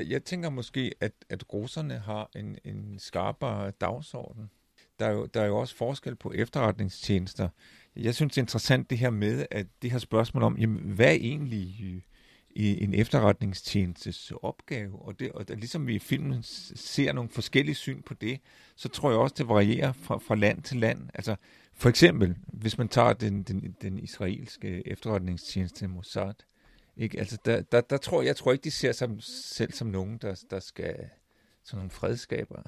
Jeg 0.09 0.23
tænker 0.23 0.49
måske, 0.49 0.91
at, 1.01 1.11
at 1.29 1.53
russerne 1.53 1.99
har 1.99 2.29
en, 2.35 2.57
en 2.65 2.99
skarpere 2.99 3.71
dagsorden. 3.71 4.49
Der 4.99 5.05
er, 5.05 5.11
jo, 5.11 5.25
der 5.25 5.41
er 5.41 5.45
jo 5.45 5.57
også 5.57 5.75
forskel 5.75 6.15
på 6.15 6.31
efterretningstjenester. 6.35 7.49
Jeg 7.95 8.15
synes, 8.15 8.33
det 8.33 8.37
er 8.37 8.43
interessant 8.43 8.89
det 8.89 8.97
her 8.97 9.09
med, 9.09 9.45
at 9.51 9.67
det 9.81 9.91
her 9.91 9.97
spørgsmål 9.97 10.43
om, 10.43 10.57
jamen, 10.57 10.91
hvad 10.91 11.05
er 11.05 11.11
egentlig 11.11 11.79
øh, 11.83 12.01
i 12.51 12.83
en 12.83 12.93
efterretningstjenestes 12.93 14.31
opgave. 14.41 15.01
Og, 15.01 15.19
det, 15.19 15.31
og 15.31 15.47
det, 15.47 15.57
ligesom 15.57 15.87
vi 15.87 15.95
i 15.95 15.99
filmen 15.99 16.43
ser 16.43 17.13
nogle 17.13 17.29
forskellige 17.29 17.75
syn 17.75 18.01
på 18.01 18.13
det, 18.13 18.39
så 18.75 18.89
tror 18.89 19.09
jeg 19.09 19.19
også, 19.19 19.35
det 19.37 19.47
varierer 19.47 19.91
fra, 19.91 20.17
fra 20.17 20.35
land 20.35 20.63
til 20.63 20.77
land. 20.77 21.09
Altså 21.13 21.35
for 21.73 21.89
eksempel, 21.89 22.35
hvis 22.47 22.77
man 22.77 22.87
tager 22.87 23.13
den, 23.13 23.43
den, 23.43 23.75
den 23.81 23.99
israelske 23.99 24.87
efterretningstjeneste 24.87 25.87
Mossad, 25.87 26.33
ikke? 26.97 27.19
Altså, 27.19 27.37
der, 27.45 27.61
der, 27.61 27.81
der 27.81 27.97
tror 27.97 28.21
jeg, 28.21 28.27
jeg 28.27 28.35
tror 28.35 28.51
ikke, 28.51 28.63
de 28.63 28.71
ser 28.71 28.91
sig 28.91 29.09
selv 29.23 29.73
som 29.73 29.87
nogen, 29.87 30.17
der, 30.17 30.43
der 30.49 30.59
skal 30.59 31.09
sådan 31.63 31.77
nogle 31.77 31.91
fredskaber. 31.91 32.61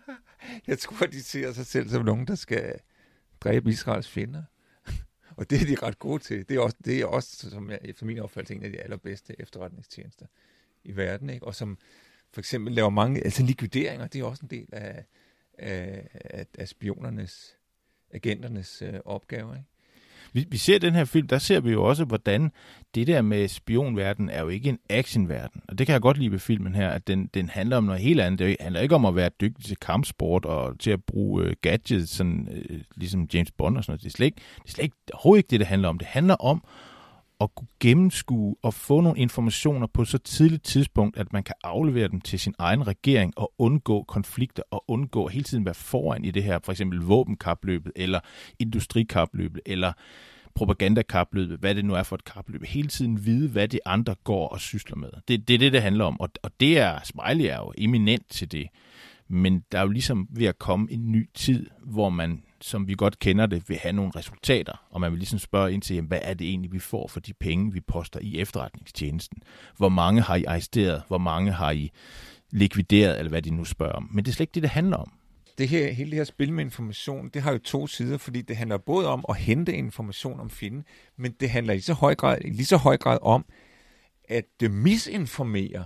jeg 0.68 0.78
tror, 0.78 1.06
de 1.06 1.22
ser 1.22 1.52
sig 1.52 1.66
selv 1.66 1.88
som 1.88 2.04
nogen, 2.04 2.26
der 2.26 2.34
skal 2.34 2.80
dræbe 3.40 3.70
Israels 3.70 4.08
fjender. 4.08 4.42
Og 5.40 5.50
det 5.50 5.62
er 5.62 5.66
de 5.66 5.86
ret 5.86 5.98
gode 5.98 6.22
til. 6.22 6.48
Det 6.48 6.56
er 6.56 6.60
også, 6.60 6.76
det 6.84 7.00
er 7.00 7.06
også 7.06 7.50
som 7.50 7.70
jeg, 7.70 7.78
efter 7.82 8.06
min 8.06 8.18
opfattelse, 8.18 8.54
en 8.54 8.62
af 8.62 8.72
de 8.72 8.80
allerbedste 8.80 9.40
efterretningstjenester 9.40 10.26
i 10.84 10.96
verden. 10.96 11.30
Ikke? 11.30 11.46
Og 11.46 11.54
som 11.54 11.78
for 12.30 12.40
eksempel 12.40 12.72
laver 12.72 12.90
mange, 12.90 13.24
altså 13.24 13.42
likvideringer, 13.42 14.06
det 14.06 14.20
er 14.20 14.24
også 14.24 14.42
en 14.42 14.50
del 14.50 14.68
af, 14.72 15.04
af, 15.58 16.46
af 16.58 16.68
spionernes, 16.68 17.56
agenternes 18.10 18.82
øh, 18.82 18.94
opgaver. 19.04 19.54
Ikke? 19.54 19.68
Vi, 20.32 20.44
vi 20.48 20.56
ser 20.56 20.78
den 20.78 20.94
her 20.94 21.04
film, 21.04 21.26
der 21.26 21.38
ser 21.38 21.60
vi 21.60 21.70
jo 21.70 21.84
også, 21.84 22.04
hvordan 22.04 22.52
det 22.94 23.06
der 23.06 23.22
med 23.22 23.48
spionverden 23.48 24.30
er 24.30 24.40
jo 24.40 24.48
ikke 24.48 24.68
en 24.68 24.78
actionverden. 24.88 25.62
Og 25.68 25.78
det 25.78 25.86
kan 25.86 25.92
jeg 25.92 26.00
godt 26.00 26.18
lide 26.18 26.32
ved 26.32 26.38
filmen 26.38 26.74
her, 26.74 26.88
at 26.88 27.06
den, 27.06 27.30
den 27.34 27.48
handler 27.48 27.76
om 27.76 27.84
noget 27.84 28.00
helt 28.00 28.20
andet. 28.20 28.38
Det 28.38 28.56
handler 28.60 28.80
ikke 28.80 28.94
om 28.94 29.04
at 29.04 29.16
være 29.16 29.30
dygtig 29.40 29.64
til 29.64 29.76
kampsport 29.76 30.44
og 30.44 30.78
til 30.78 30.90
at 30.90 31.04
bruge 31.04 31.44
øh, 31.44 31.54
gadgets, 31.62 32.10
sådan, 32.10 32.48
øh, 32.52 32.80
ligesom 32.96 33.28
James 33.34 33.50
Bond 33.50 33.76
og 33.76 33.84
sådan 33.84 33.92
noget. 33.92 34.02
Det 34.02 34.08
er 34.08 34.16
slet 34.16 34.26
ikke, 34.26 34.40
det 34.56 34.68
er 34.68 34.72
slet 34.72 34.84
ikke, 34.84 34.96
overhovedet 35.12 35.38
ikke 35.38 35.50
det, 35.50 35.60
det 35.60 35.66
handler 35.66 35.88
om. 35.88 35.98
Det 35.98 36.06
handler 36.06 36.34
om 36.34 36.64
at 37.40 37.54
kunne 37.54 37.68
gennemskue 37.80 38.56
og 38.62 38.74
få 38.74 39.00
nogle 39.00 39.18
informationer 39.18 39.86
på 39.86 40.04
så 40.04 40.18
tidligt 40.18 40.64
tidspunkt, 40.64 41.16
at 41.16 41.32
man 41.32 41.42
kan 41.42 41.54
aflevere 41.64 42.08
dem 42.08 42.20
til 42.20 42.40
sin 42.40 42.54
egen 42.58 42.86
regering 42.86 43.32
og 43.36 43.52
undgå 43.58 44.02
konflikter 44.02 44.62
og 44.70 44.84
undgå 44.88 45.28
hele 45.28 45.44
tiden 45.44 45.64
være 45.64 45.74
foran 45.74 46.24
i 46.24 46.30
det 46.30 46.42
her, 46.42 46.58
for 46.64 46.72
eksempel 46.72 46.98
våbenkapløbet 47.00 47.92
eller 47.96 48.20
industrikapløbet 48.58 49.60
eller 49.66 49.92
propagandakapløbet, 50.54 51.58
hvad 51.58 51.74
det 51.74 51.84
nu 51.84 51.94
er 51.94 52.02
for 52.02 52.16
et 52.16 52.24
kapløb. 52.24 52.64
Hele 52.64 52.88
tiden 52.88 53.26
vide, 53.26 53.48
hvad 53.48 53.68
de 53.68 53.78
andre 53.86 54.14
går 54.24 54.48
og 54.48 54.60
sysler 54.60 54.96
med. 54.96 55.10
Det, 55.28 55.48
det 55.48 55.54
er 55.54 55.58
det, 55.58 55.72
det 55.72 55.82
handler 55.82 56.04
om, 56.04 56.20
og, 56.20 56.28
og 56.42 56.50
det 56.60 56.78
er, 56.78 56.98
Smiley 57.04 57.44
er 57.44 57.56
jo 57.56 57.72
eminent 57.78 58.30
til 58.30 58.52
det. 58.52 58.68
Men 59.28 59.64
der 59.72 59.78
er 59.78 59.82
jo 59.82 59.88
ligesom 59.88 60.28
ved 60.30 60.46
at 60.46 60.58
komme 60.58 60.92
en 60.92 61.12
ny 61.12 61.28
tid, 61.34 61.66
hvor 61.84 62.08
man 62.08 62.42
som 62.60 62.88
vi 62.88 62.94
godt 62.94 63.18
kender 63.18 63.46
det, 63.46 63.68
vil 63.68 63.78
have 63.78 63.92
nogle 63.92 64.12
resultater, 64.16 64.86
og 64.90 65.00
man 65.00 65.10
vil 65.12 65.18
ligesom 65.18 65.38
spørge 65.38 65.72
ind 65.72 65.82
til, 65.82 65.94
jamen, 65.94 66.08
hvad 66.08 66.20
er 66.22 66.34
det 66.34 66.48
egentlig, 66.48 66.72
vi 66.72 66.78
får 66.78 67.08
for 67.08 67.20
de 67.20 67.32
penge, 67.32 67.72
vi 67.72 67.80
poster 67.80 68.20
i 68.22 68.38
efterretningstjenesten? 68.38 69.42
Hvor 69.76 69.88
mange 69.88 70.22
har 70.22 70.36
I 70.36 70.44
arresteret? 70.44 71.02
Hvor 71.08 71.18
mange 71.18 71.52
har 71.52 71.70
I 71.70 71.90
likvideret, 72.50 73.18
eller 73.18 73.30
hvad 73.30 73.42
de 73.42 73.50
nu 73.50 73.64
spørger 73.64 73.92
om? 73.92 74.08
Men 74.12 74.24
det 74.24 74.30
er 74.30 74.34
slet 74.34 74.44
ikke 74.44 74.54
det, 74.54 74.62
det 74.62 74.70
handler 74.70 74.96
om. 74.96 75.12
Det 75.58 75.68
her, 75.68 75.92
hele 75.92 76.10
det 76.10 76.16
her 76.16 76.24
spil 76.24 76.52
med 76.52 76.64
information, 76.64 77.28
det 77.28 77.42
har 77.42 77.52
jo 77.52 77.58
to 77.58 77.86
sider, 77.86 78.18
fordi 78.18 78.42
det 78.42 78.56
handler 78.56 78.78
både 78.78 79.08
om 79.08 79.24
at 79.28 79.36
hente 79.36 79.72
information 79.72 80.40
om 80.40 80.50
fjenden, 80.50 80.84
men 81.16 81.32
det 81.40 81.50
handler 81.50 81.74
i 81.74 81.80
så 81.80 81.94
høj 81.94 82.14
grad, 82.14 82.38
lige 82.40 82.64
så 82.64 82.76
høj 82.76 82.96
grad 82.96 83.18
om 83.22 83.44
at 84.28 84.44
det 84.60 84.70
misinformere 84.70 85.84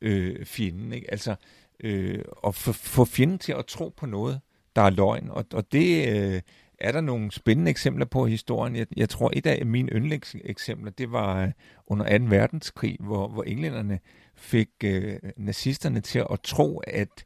øh, 0.00 0.46
fjenden. 0.46 0.92
Ikke? 0.92 1.10
Altså 1.10 1.36
øh, 1.80 2.24
at 2.46 2.54
få 2.54 3.04
fjenden 3.04 3.38
til 3.38 3.52
at 3.52 3.66
tro 3.66 3.94
på 3.96 4.06
noget, 4.06 4.40
der 4.76 4.82
er 4.82 4.90
løgn. 4.90 5.30
Og, 5.30 5.44
og 5.52 5.72
det 5.72 6.08
øh, 6.08 6.40
er 6.78 6.92
der 6.92 7.00
nogle 7.00 7.32
spændende 7.32 7.70
eksempler 7.70 8.06
på 8.06 8.26
i 8.26 8.30
historien. 8.30 8.76
Jeg, 8.76 8.86
jeg 8.96 9.08
tror, 9.08 9.30
et 9.32 9.46
af 9.46 9.66
mine 9.66 9.92
yndlingseksempler, 9.92 10.90
det 10.90 11.12
var 11.12 11.42
øh, 11.42 11.52
under 11.86 12.18
2. 12.18 12.24
verdenskrig, 12.24 12.96
hvor, 13.00 13.28
hvor 13.28 13.42
englænderne 13.42 13.98
fik 14.34 14.68
øh, 14.84 15.16
nazisterne 15.36 16.00
til 16.00 16.24
at 16.30 16.40
tro, 16.40 16.78
at, 16.78 17.24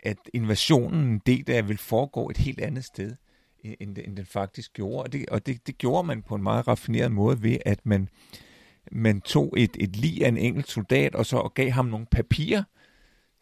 at 0.00 0.16
invasionen 0.34 1.22
det 1.26 1.46
der 1.46 1.62
vil 1.62 1.78
foregå 1.78 2.30
et 2.30 2.36
helt 2.36 2.60
andet 2.60 2.84
sted, 2.84 3.16
øh, 3.64 3.72
end, 3.80 3.98
end 3.98 4.16
den 4.16 4.26
faktisk 4.26 4.72
gjorde. 4.72 5.02
Og, 5.02 5.12
det, 5.12 5.28
og 5.28 5.46
det, 5.46 5.66
det 5.66 5.78
gjorde 5.78 6.06
man 6.06 6.22
på 6.22 6.34
en 6.34 6.42
meget 6.42 6.68
raffineret 6.68 7.12
måde 7.12 7.42
ved, 7.42 7.58
at 7.66 7.80
man, 7.84 8.08
man 8.92 9.20
tog 9.20 9.54
et, 9.56 9.76
et 9.80 9.96
lig 9.96 10.24
af 10.24 10.28
en 10.28 10.38
enkelt 10.38 10.68
soldat, 10.68 11.14
og 11.14 11.26
så 11.26 11.50
gav 11.54 11.70
ham 11.70 11.86
nogle 11.86 12.06
papirer, 12.06 12.62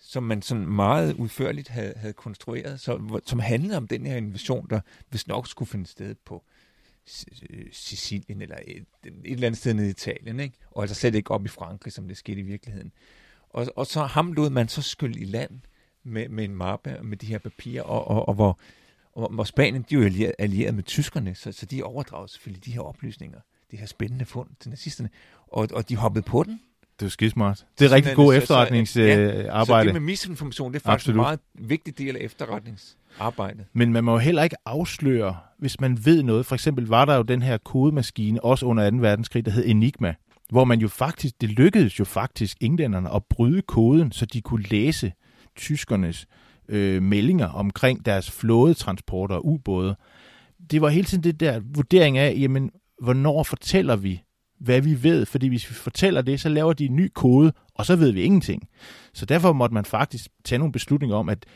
som 0.00 0.22
man 0.22 0.42
sådan 0.42 0.66
meget 0.66 1.14
udførligt 1.14 1.68
havde, 1.68 1.92
havde 1.96 2.12
konstrueret, 2.12 2.80
så, 2.80 3.20
som 3.26 3.38
handlede 3.38 3.76
om 3.76 3.86
den 3.86 4.06
her 4.06 4.16
invasion, 4.16 4.66
der 4.70 4.80
hvis 5.08 5.26
nok 5.26 5.48
skulle 5.48 5.68
finde 5.68 5.86
sted 5.86 6.14
på 6.14 6.44
Sicilien 7.72 8.42
eller 8.42 8.56
et, 8.64 8.86
et 9.04 9.12
eller 9.24 9.46
andet 9.46 9.58
sted 9.58 9.74
nede 9.74 9.86
i 9.86 9.90
Italien, 9.90 10.40
ikke? 10.40 10.58
og 10.70 10.82
altså 10.82 10.94
slet 10.94 11.14
ikke 11.14 11.30
op 11.30 11.44
i 11.44 11.48
Frankrig, 11.48 11.92
som 11.92 12.08
det 12.08 12.16
skete 12.16 12.40
i 12.40 12.42
virkeligheden. 12.42 12.92
Og, 13.50 13.66
og 13.76 13.86
så 13.86 14.04
ham 14.04 14.32
lod 14.32 14.50
man 14.50 14.68
så 14.68 14.82
skylde 14.82 15.20
i 15.20 15.24
land 15.24 15.60
med, 16.02 16.28
med 16.28 16.44
en 16.44 16.54
mappe 16.54 16.98
med 17.02 17.16
de 17.16 17.26
her 17.26 17.38
papirer, 17.38 17.82
og, 17.82 18.08
og, 18.08 18.28
og 18.28 18.34
hvor, 18.34 18.60
og, 19.12 19.34
hvor 19.34 19.44
Spanien, 19.44 19.82
de 19.90 19.94
er 19.94 19.98
jo 19.98 20.04
allieret, 20.04 20.34
allieret 20.38 20.74
med 20.74 20.82
tyskerne, 20.82 21.34
så, 21.34 21.52
så 21.52 21.66
de 21.66 21.82
overdrager 21.82 22.26
selvfølgelig 22.26 22.64
de 22.64 22.72
her 22.72 22.80
oplysninger, 22.80 23.40
de 23.70 23.76
her 23.76 23.86
spændende 23.86 24.24
fund 24.24 24.50
til 24.60 24.70
nazisterne, 24.70 25.10
og, 25.46 25.68
og 25.72 25.88
de 25.88 25.96
hoppede 25.96 26.22
på 26.22 26.42
den, 26.42 26.60
det 27.00 27.06
er 27.06 27.10
skidesmart. 27.10 27.64
Det 27.78 27.84
er 27.84 27.92
rigtig 27.92 28.14
god 28.14 28.34
efterretningsarbejde. 28.34 29.58
Ja, 29.58 29.64
så 29.64 29.84
det 29.84 29.92
med 29.92 30.00
misinformation, 30.00 30.72
det 30.72 30.78
er 30.78 30.84
faktisk 30.84 31.08
Absolut. 31.08 31.16
en 31.16 31.22
meget 31.22 31.40
vigtig 31.54 31.98
del 31.98 32.16
af 32.16 32.20
efterretningsarbejdet. 32.20 33.64
Men 33.72 33.92
man 33.92 34.04
må 34.04 34.12
jo 34.12 34.18
heller 34.18 34.42
ikke 34.42 34.56
afsløre, 34.66 35.36
hvis 35.58 35.80
man 35.80 35.98
ved 36.04 36.22
noget. 36.22 36.46
For 36.46 36.54
eksempel 36.54 36.86
var 36.86 37.04
der 37.04 37.16
jo 37.16 37.22
den 37.22 37.42
her 37.42 37.58
kodemaskine, 37.58 38.44
også 38.44 38.66
under 38.66 38.90
2. 38.90 38.96
verdenskrig, 38.96 39.44
der 39.44 39.50
hed 39.50 39.64
Enigma, 39.66 40.14
hvor 40.50 40.64
man 40.64 40.80
jo 40.80 40.88
faktisk, 40.88 41.40
det 41.40 41.48
lykkedes 41.48 41.98
jo 41.98 42.04
faktisk 42.04 42.56
englænderne 42.60 43.14
at 43.14 43.22
bryde 43.30 43.62
koden, 43.62 44.12
så 44.12 44.26
de 44.26 44.40
kunne 44.40 44.62
læse 44.62 45.12
tyskernes 45.56 46.26
øh, 46.68 47.02
meldinger 47.02 47.46
omkring 47.46 48.06
deres 48.06 48.30
flådetransporter 48.30 49.34
og 49.34 49.46
ubåde. 49.46 49.96
Det 50.70 50.80
var 50.80 50.88
hele 50.88 51.04
tiden 51.04 51.24
det 51.24 51.40
der 51.40 51.60
vurdering 51.74 52.18
af, 52.18 52.36
jamen, 52.38 52.70
hvornår 53.02 53.42
fortæller 53.42 53.96
vi 53.96 54.22
hvad 54.60 54.80
vi 54.80 55.02
ved, 55.02 55.26
fordi 55.26 55.48
hvis 55.48 55.70
vi 55.70 55.74
fortæller 55.74 56.22
det, 56.22 56.40
så 56.40 56.48
laver 56.48 56.72
de 56.72 56.84
en 56.86 56.96
ny 56.96 57.10
kode, 57.14 57.52
og 57.74 57.86
så 57.86 57.96
ved 57.96 58.12
vi 58.12 58.22
ingenting. 58.22 58.68
Så 59.12 59.26
derfor 59.26 59.52
måtte 59.52 59.74
man 59.74 59.84
faktisk 59.84 60.28
tage 60.44 60.58
nogle 60.58 60.72
beslutninger 60.72 61.16
om, 61.16 61.28
at 61.28 61.46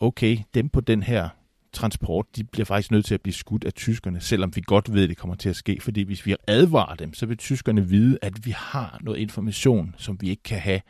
okay, 0.00 0.38
dem 0.54 0.68
på 0.68 0.80
den 0.80 1.02
her 1.02 1.28
transport, 1.72 2.26
de 2.36 2.44
bliver 2.44 2.64
faktisk 2.64 2.90
nødt 2.90 3.06
til 3.06 3.14
at 3.14 3.20
blive 3.20 3.34
skudt 3.34 3.64
af 3.64 3.72
tyskerne, 3.72 4.20
selvom 4.20 4.56
vi 4.56 4.62
godt 4.66 4.92
ved, 4.92 5.02
at 5.02 5.08
det 5.08 5.16
kommer 5.16 5.36
til 5.36 5.48
at 5.48 5.56
ske. 5.56 5.80
Fordi 5.80 6.02
hvis 6.02 6.26
vi 6.26 6.36
advarer 6.46 6.94
dem, 6.94 7.14
så 7.14 7.26
vil 7.26 7.36
tyskerne 7.36 7.88
vide, 7.88 8.18
at 8.22 8.46
vi 8.46 8.50
har 8.50 8.98
noget 9.00 9.18
information, 9.18 9.94
som 9.98 10.20
vi 10.20 10.30
ikke 10.30 10.42
kan 10.42 10.58
have. 10.58 10.80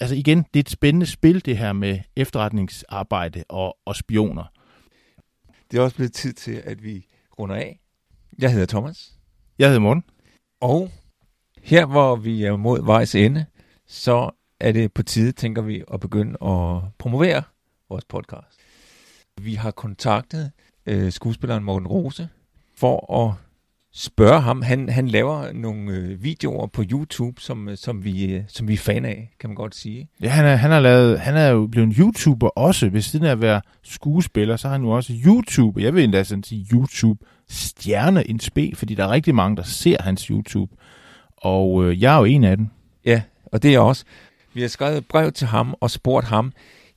Altså 0.00 0.14
igen, 0.14 0.38
det 0.38 0.56
er 0.56 0.60
et 0.60 0.70
spændende 0.70 1.06
spil, 1.06 1.44
det 1.44 1.58
her 1.58 1.72
med 1.72 2.00
efterretningsarbejde 2.16 3.44
og, 3.48 3.76
og 3.84 3.96
spioner. 3.96 4.44
Det 5.70 5.78
er 5.78 5.82
også 5.82 5.96
blevet 5.96 6.12
tid 6.12 6.32
til, 6.32 6.62
at 6.64 6.84
vi 6.84 7.06
runder 7.38 7.56
af. 7.56 7.80
Jeg 8.38 8.52
hedder 8.52 8.66
Thomas. 8.66 9.12
Jeg 9.58 9.68
hedder 9.68 9.80
Morten. 9.80 10.04
Og 10.60 10.90
her, 11.62 11.86
hvor 11.86 12.16
vi 12.16 12.44
er 12.44 12.56
mod 12.56 12.84
vejs 12.84 13.14
ende, 13.14 13.44
så 13.86 14.30
er 14.60 14.72
det 14.72 14.92
på 14.92 15.02
tide, 15.02 15.32
tænker 15.32 15.62
vi, 15.62 15.82
at 15.92 16.00
begynde 16.00 16.32
at 16.32 16.82
promovere 16.98 17.42
vores 17.88 18.04
podcast. 18.04 18.60
Vi 19.40 19.54
har 19.54 19.70
kontaktet 19.70 20.50
øh, 20.86 21.12
skuespilleren 21.12 21.64
Morten 21.64 21.88
Rose 21.88 22.28
for 22.76 23.26
at 23.26 23.34
spørge 23.92 24.40
ham. 24.40 24.62
Han, 24.62 24.88
han 24.88 25.08
laver 25.08 25.52
nogle 25.52 25.92
øh, 25.92 26.22
videoer 26.22 26.66
på 26.66 26.82
YouTube, 26.90 27.40
som, 27.40 27.68
øh, 27.68 27.76
som, 27.76 28.04
vi, 28.04 28.34
øh, 28.34 28.42
som 28.48 28.68
vi 28.68 28.72
er 28.72 28.78
fan 28.78 29.04
af, 29.04 29.30
kan 29.40 29.50
man 29.50 29.54
godt 29.54 29.74
sige. 29.74 30.10
Ja, 30.22 30.28
han 30.28 30.44
er, 30.44 30.56
han 30.56 30.72
er, 30.72 30.80
lavet, 30.80 31.20
han 31.20 31.36
er 31.36 31.48
jo 31.48 31.66
blevet 31.66 31.94
YouTuber 31.98 32.48
også. 32.48 32.88
Ved 32.88 33.00
siden 33.00 33.26
af 33.26 33.30
at 33.30 33.40
være 33.40 33.60
skuespiller, 33.82 34.56
så 34.56 34.68
har 34.68 34.72
han 34.74 34.82
jo 34.82 34.90
også 34.90 35.12
YouTube. 35.26 35.82
Jeg 35.82 35.94
vil 35.94 36.04
endda 36.04 36.24
sådan 36.24 36.42
sige 36.42 36.66
YouTube-stjerne 37.48 38.24
in 38.24 38.40
spe, 38.40 38.72
fordi 38.74 38.94
der 38.94 39.04
er 39.04 39.10
rigtig 39.10 39.34
mange, 39.34 39.56
der 39.56 39.62
ser 39.62 40.02
hans 40.02 40.22
YouTube. 40.22 40.74
Og 41.36 41.84
øh, 41.84 42.02
jeg 42.02 42.14
er 42.14 42.18
jo 42.18 42.24
en 42.24 42.44
af 42.44 42.56
dem. 42.56 42.66
Ja, 43.04 43.22
og 43.44 43.62
det 43.62 43.68
er 43.68 43.72
jeg 43.72 43.80
også. 43.80 44.04
Vi 44.54 44.60
har 44.60 44.68
skrevet 44.68 44.98
et 44.98 45.08
brev 45.08 45.32
til 45.32 45.46
ham 45.46 45.74
og 45.80 45.90
spurgt 45.90 46.26
ham, 46.26 46.52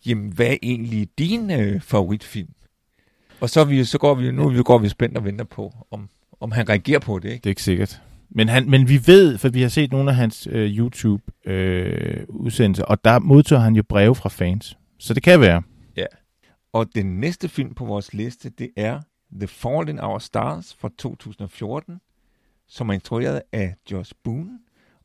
jamen, 0.06 0.32
hvad 0.32 0.48
er 0.48 0.58
egentlig 0.64 1.08
din 1.18 1.52
øh, 1.52 1.82
favoritfilm? 1.82 2.50
Og 3.42 3.50
så, 3.50 3.64
vi, 3.64 3.84
så 3.84 3.98
går 3.98 4.16
vi, 4.16 4.32
nu 4.32 4.64
går 4.64 4.78
vi 4.78 4.90
spændt 4.90 5.18
og 5.18 5.26
venter 5.26 5.46
på, 5.46 5.74
om, 5.92 6.10
om 6.42 6.52
han 6.52 6.70
reagerer 6.70 7.00
på 7.00 7.20
det. 7.20 7.30
Ikke? 7.30 7.38
Det 7.38 7.46
er 7.46 7.52
ikke 7.52 7.64
sikkert. 7.64 8.02
Men, 8.30 8.50
han, 8.50 8.70
men 8.70 8.90
vi 8.90 9.08
ved, 9.08 9.38
for 9.38 9.50
vi 9.50 9.62
har 9.62 9.70
set 9.70 9.92
nogle 9.92 10.10
af 10.10 10.16
hans 10.16 10.48
øh, 10.52 10.78
YouTube-udsendelser, 10.78 12.84
øh, 12.84 12.92
og 12.92 13.06
der 13.06 13.20
modtager 13.20 13.62
han 13.62 13.76
jo 13.76 13.84
breve 13.90 14.16
fra 14.16 14.30
fans. 14.30 14.78
Så 15.00 15.14
det 15.14 15.24
kan 15.24 15.40
være. 15.40 15.62
Ja. 15.98 16.06
Og 16.74 16.88
den 16.96 17.20
næste 17.20 17.50
film 17.50 17.74
på 17.74 17.86
vores 17.86 18.14
liste, 18.14 18.50
det 18.50 18.70
er 18.78 19.00
The 19.40 19.48
Fault 19.48 19.90
in 19.90 20.00
Our 20.00 20.20
Stars 20.20 20.74
fra 20.74 20.90
2014, 20.98 22.02
som 22.68 22.90
er 22.90 22.94
instrueret 22.94 23.42
af 23.52 23.76
Josh 23.92 24.14
Boone 24.24 24.60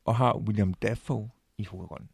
og 0.05 0.15
har 0.15 0.37
William 0.37 0.73
Dafoe 0.73 1.29
i 1.57 1.63
hovedrollen. 1.65 2.09